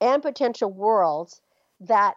[0.00, 1.40] and potential worlds
[1.80, 2.14] that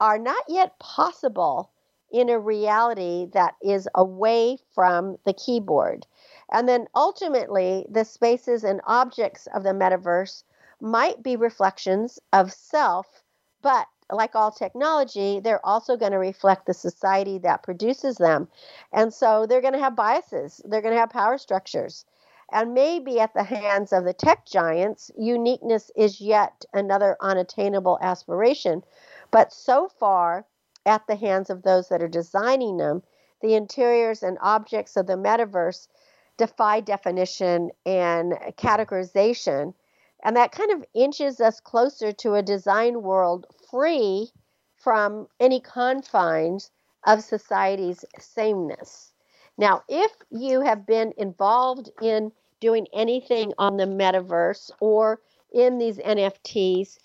[0.00, 1.70] are not yet possible
[2.10, 6.06] in a reality that is away from the keyboard.
[6.50, 10.44] And then ultimately, the spaces and objects of the metaverse
[10.80, 13.22] might be reflections of self,
[13.62, 18.48] but like all technology, they're also going to reflect the society that produces them.
[18.92, 22.04] And so they're going to have biases, they're going to have power structures.
[22.52, 28.82] And maybe at the hands of the tech giants, uniqueness is yet another unattainable aspiration.
[29.30, 30.44] But so far,
[30.84, 33.02] at the hands of those that are designing them,
[33.40, 35.88] the interiors and objects of the metaverse
[36.36, 39.74] defy definition and categorization.
[40.22, 44.30] And that kind of inches us closer to a design world free
[44.76, 46.70] from any confines
[47.06, 49.12] of society's sameness.
[49.58, 55.20] Now, if you have been involved in doing anything on the metaverse or
[55.52, 56.98] in these NFTs,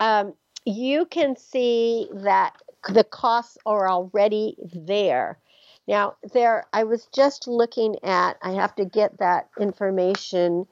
[0.00, 2.56] um, you can see that
[2.88, 5.38] the costs are already there.
[5.86, 8.36] Now, there, I was just looking at.
[8.42, 10.66] I have to get that information.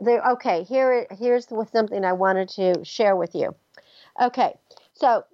[0.00, 0.62] Okay.
[0.64, 3.54] Here, here's something I wanted to share with you.
[4.20, 4.54] Okay,
[4.94, 5.24] so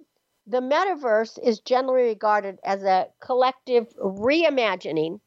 [0.45, 5.21] the metaverse is generally regarded as a collective reimagining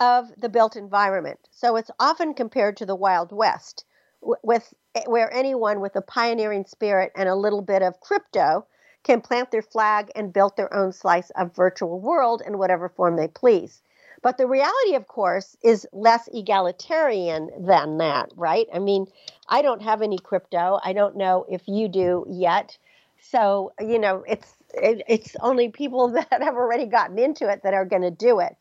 [0.00, 1.38] of the built environment.
[1.50, 3.84] So it's often compared to the Wild West,
[4.22, 8.66] with eh, where anyone with a pioneering spirit and a little bit of crypto
[9.02, 13.16] can plant their flag and build their own slice of virtual world in whatever form
[13.16, 13.82] they please.
[14.22, 18.66] But the reality, of course, is less egalitarian than that, right?
[18.72, 19.06] I mean,
[19.48, 20.80] I don't have any crypto.
[20.82, 22.76] I don't know if you do yet.
[23.20, 27.74] So, you know, it's it, it's only people that have already gotten into it that
[27.74, 28.56] are going to do it.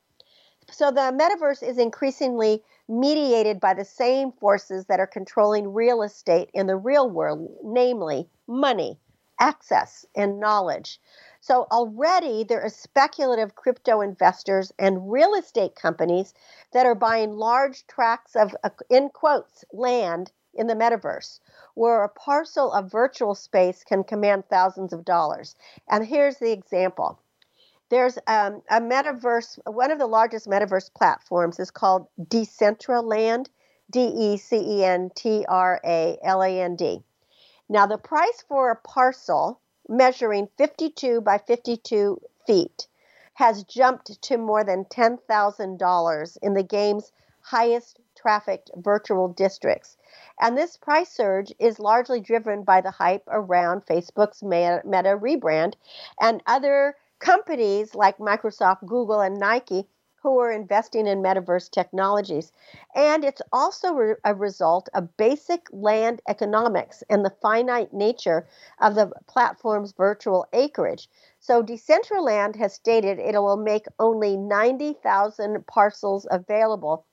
[0.71, 6.49] So the metaverse is increasingly mediated by the same forces that are controlling real estate
[6.53, 8.99] in the real world, namely money,
[9.39, 10.99] access and knowledge.
[11.47, 16.33] So already there are speculative crypto investors and real estate companies
[16.73, 21.39] that are buying large tracts of, uh, in quotes, land in the metaverse,
[21.73, 25.55] where a parcel of virtual space can command thousands of dollars.
[25.89, 27.17] And here's the example.
[27.87, 33.47] There's um, a metaverse, one of the largest metaverse platforms is called Decentraland,
[33.89, 37.05] D E C E N T R A L A N D.
[37.69, 42.87] Now, the price for a parcel measuring 52 by 52 feet
[43.35, 47.11] has jumped to more than $10,000 in the game's
[47.41, 49.95] highest trafficked virtual districts.
[50.41, 55.75] And this price surge is largely driven by the hype around Facebook's Meta rebrand
[56.19, 59.87] and other companies like Microsoft, Google, and Nike
[60.23, 62.51] who are investing in metaverse technologies.
[62.95, 68.47] And it's also a result of basic land economics and the finite nature
[68.81, 71.09] of the platform's virtual acreage.
[71.39, 77.05] So, Decentraland has stated it will make only 90,000 parcels available,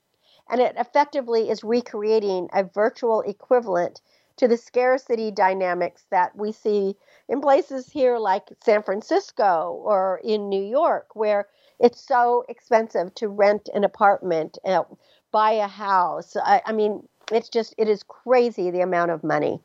[0.49, 4.01] and it effectively is recreating a virtual equivalent
[4.37, 6.97] to the scarcity dynamics that we see
[7.29, 11.47] in places here like San Francisco or in New York, where
[11.79, 14.83] it's so expensive to rent an apartment, uh,
[15.31, 16.35] buy a house.
[16.35, 19.59] I, I, mean, it's just, it is crazy the amount of money.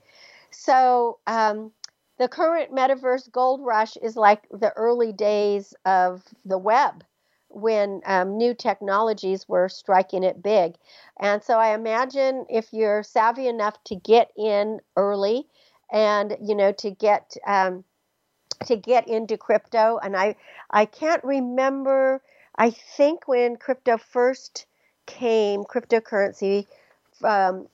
[0.50, 1.72] So, um,
[2.18, 7.02] the current metaverse gold rush is like the early days of the web
[7.48, 10.74] when um, new technologies were striking it big.
[11.18, 15.46] And so I imagine if you're savvy enough to get in early
[15.90, 17.84] and, you know, to get, um,
[18.66, 19.98] to get into crypto.
[20.02, 20.36] And I,
[20.70, 22.22] I can't remember,
[22.56, 24.66] I think when crypto first
[25.06, 26.66] came, cryptocurrency
[27.24, 27.66] um,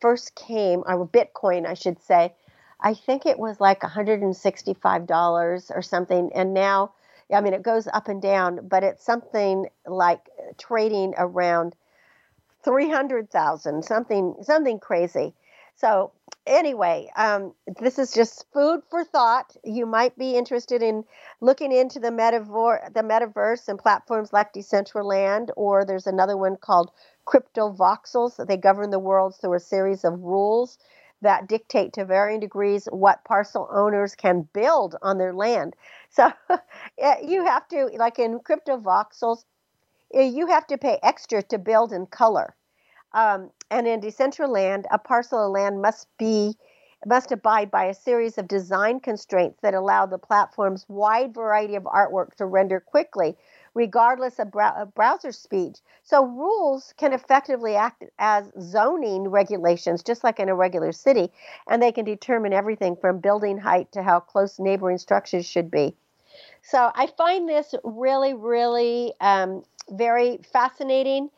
[0.00, 2.34] first came, or Bitcoin, I should say,
[2.80, 6.30] I think it was like $165 or something.
[6.34, 6.92] And now,
[7.32, 10.28] I mean, it goes up and down, but it's something like
[10.58, 11.74] trading around
[12.64, 15.34] 300,000, something, something crazy.
[15.76, 16.12] So
[16.46, 19.56] anyway, um, this is just food for thought.
[19.64, 21.04] You might be interested in
[21.40, 26.90] looking into the metaverse, the metaverse and platforms like Decentraland, or there's another one called
[27.26, 28.44] Crypto Voxels.
[28.46, 30.78] They govern the world through a series of rules
[31.22, 35.76] that dictate to varying degrees what parcel owners can build on their land.
[36.12, 36.32] So
[37.22, 39.44] you have to, like in crypto voxels,
[40.14, 42.56] eh, you have to pay extra to build in color.
[43.12, 46.56] Um, and in Decentraland, a parcel of land must be
[47.06, 51.84] must abide by a series of design constraints that allow the platform's wide variety of
[51.84, 53.34] artwork to render quickly
[53.74, 55.78] regardless of, of browser speed.
[56.02, 61.30] So rules can effectively act as zoning regulations, just like in a regular city,
[61.68, 65.94] and they can determine everything from building height to how close neighboring structures should be.
[66.62, 71.30] So I find this really, really um, very fascinating.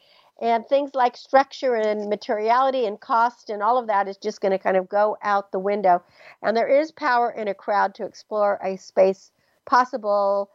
[0.42, 4.50] And things like structure and materiality and cost and all of that is just going
[4.50, 6.02] to kind of go out the window.
[6.42, 9.30] And there is power in a crowd to explore a space
[9.64, 10.50] possible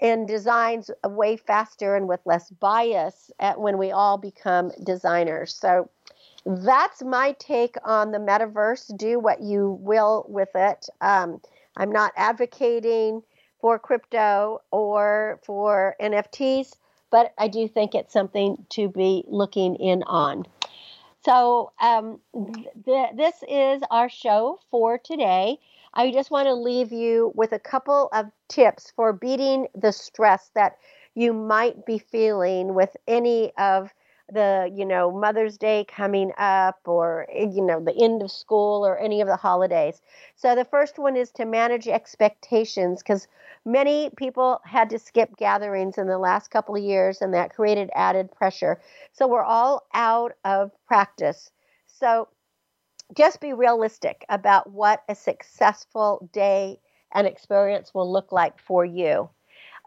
[0.00, 5.54] and designs way faster and with less bias at when we all become designers.
[5.54, 5.90] So
[6.46, 8.96] that's my take on the metaverse.
[8.96, 10.88] Do what you will with it.
[11.00, 11.40] Um,
[11.76, 13.22] I'm not advocating
[13.60, 16.74] for crypto or for NFTs,
[17.10, 20.46] but I do think it's something to be looking in on.
[21.24, 22.20] So, um,
[22.84, 25.58] th- this is our show for today.
[25.92, 30.50] I just want to leave you with a couple of tips for beating the stress
[30.54, 30.76] that
[31.14, 33.92] you might be feeling with any of
[34.32, 38.84] the you know mother's day coming up or eh, you know the end of school
[38.86, 40.02] or any of the holidays.
[40.34, 43.28] So the first one is to manage expectations because
[43.64, 47.90] many people had to skip gatherings in the last couple of years and that created
[47.94, 48.80] added pressure.
[49.12, 51.50] So we're all out of practice.
[51.86, 52.28] So
[53.16, 56.80] just be realistic about what a successful day
[57.14, 59.30] and experience will look like for you.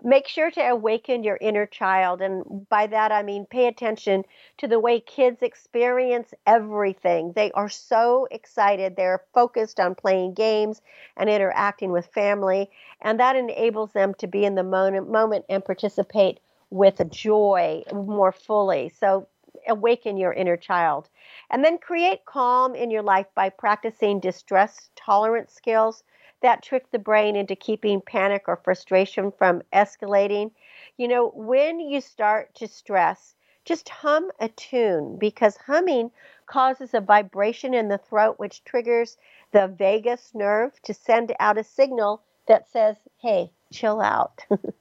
[0.03, 2.21] Make sure to awaken your inner child.
[2.21, 4.23] And by that, I mean pay attention
[4.57, 7.33] to the way kids experience everything.
[7.33, 8.95] They are so excited.
[8.95, 10.81] They're focused on playing games
[11.17, 12.69] and interacting with family.
[13.01, 16.39] And that enables them to be in the moment and participate
[16.69, 18.89] with joy more fully.
[18.89, 19.27] So
[19.67, 21.09] awaken your inner child.
[21.49, 26.03] And then create calm in your life by practicing distress tolerance skills
[26.41, 30.51] that trick the brain into keeping panic or frustration from escalating.
[30.97, 33.35] You know, when you start to stress,
[33.65, 36.11] just hum a tune because humming
[36.47, 39.17] causes a vibration in the throat, which triggers
[39.51, 44.45] the vagus nerve to send out a signal that says, hey, chill out.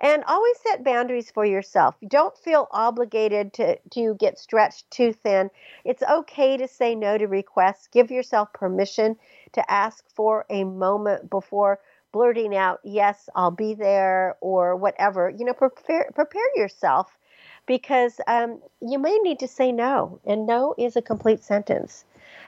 [0.00, 1.94] and always set boundaries for yourself.
[2.08, 5.50] Don't feel obligated to, to get stretched too thin.
[5.84, 7.88] It's okay to say no to requests.
[7.88, 9.16] Give yourself permission
[9.52, 11.80] to ask for a moment before
[12.12, 15.30] blurting out, yes, I'll be there, or whatever.
[15.30, 17.16] You know, prepare, prepare yourself
[17.66, 22.04] because um, you may need to say no, and no is a complete sentence.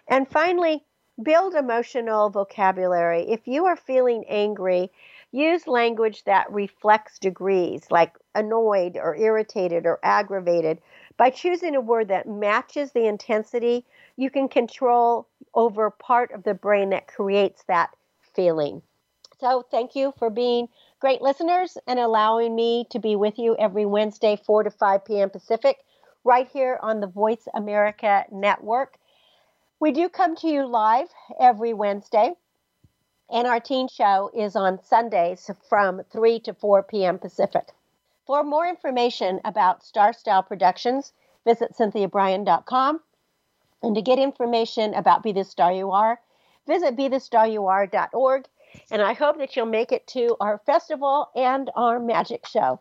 [0.09, 0.85] And finally,
[1.23, 3.31] build emotional vocabulary.
[3.31, 4.91] If you are feeling angry,
[5.33, 10.79] use language that reflects degrees, like annoyed or irritated or aggravated.
[11.17, 13.85] By choosing a word that matches the intensity,
[14.17, 17.91] you can control over part of the brain that creates that
[18.35, 18.83] feeling.
[19.41, 20.69] So, thank you for being
[21.01, 25.31] great listeners and allowing me to be with you every Wednesday, 4 to 5 p.m.
[25.31, 25.79] Pacific,
[26.23, 28.99] right here on the Voice America Network.
[29.81, 31.09] We do come to you live
[31.41, 32.35] every Wednesday,
[33.33, 37.19] and our teen show is on Sundays from 3 to 4 p.m.
[37.19, 37.69] Pacific.
[38.27, 41.13] For more information about Star Style Productions,
[41.45, 43.01] visit cynthiabrian.com.
[43.83, 46.21] And to get information about Be the Star You Are,
[46.67, 48.47] visit bethestaryouare.org
[48.91, 52.81] and I hope that you'll make it to our festival and our magic show.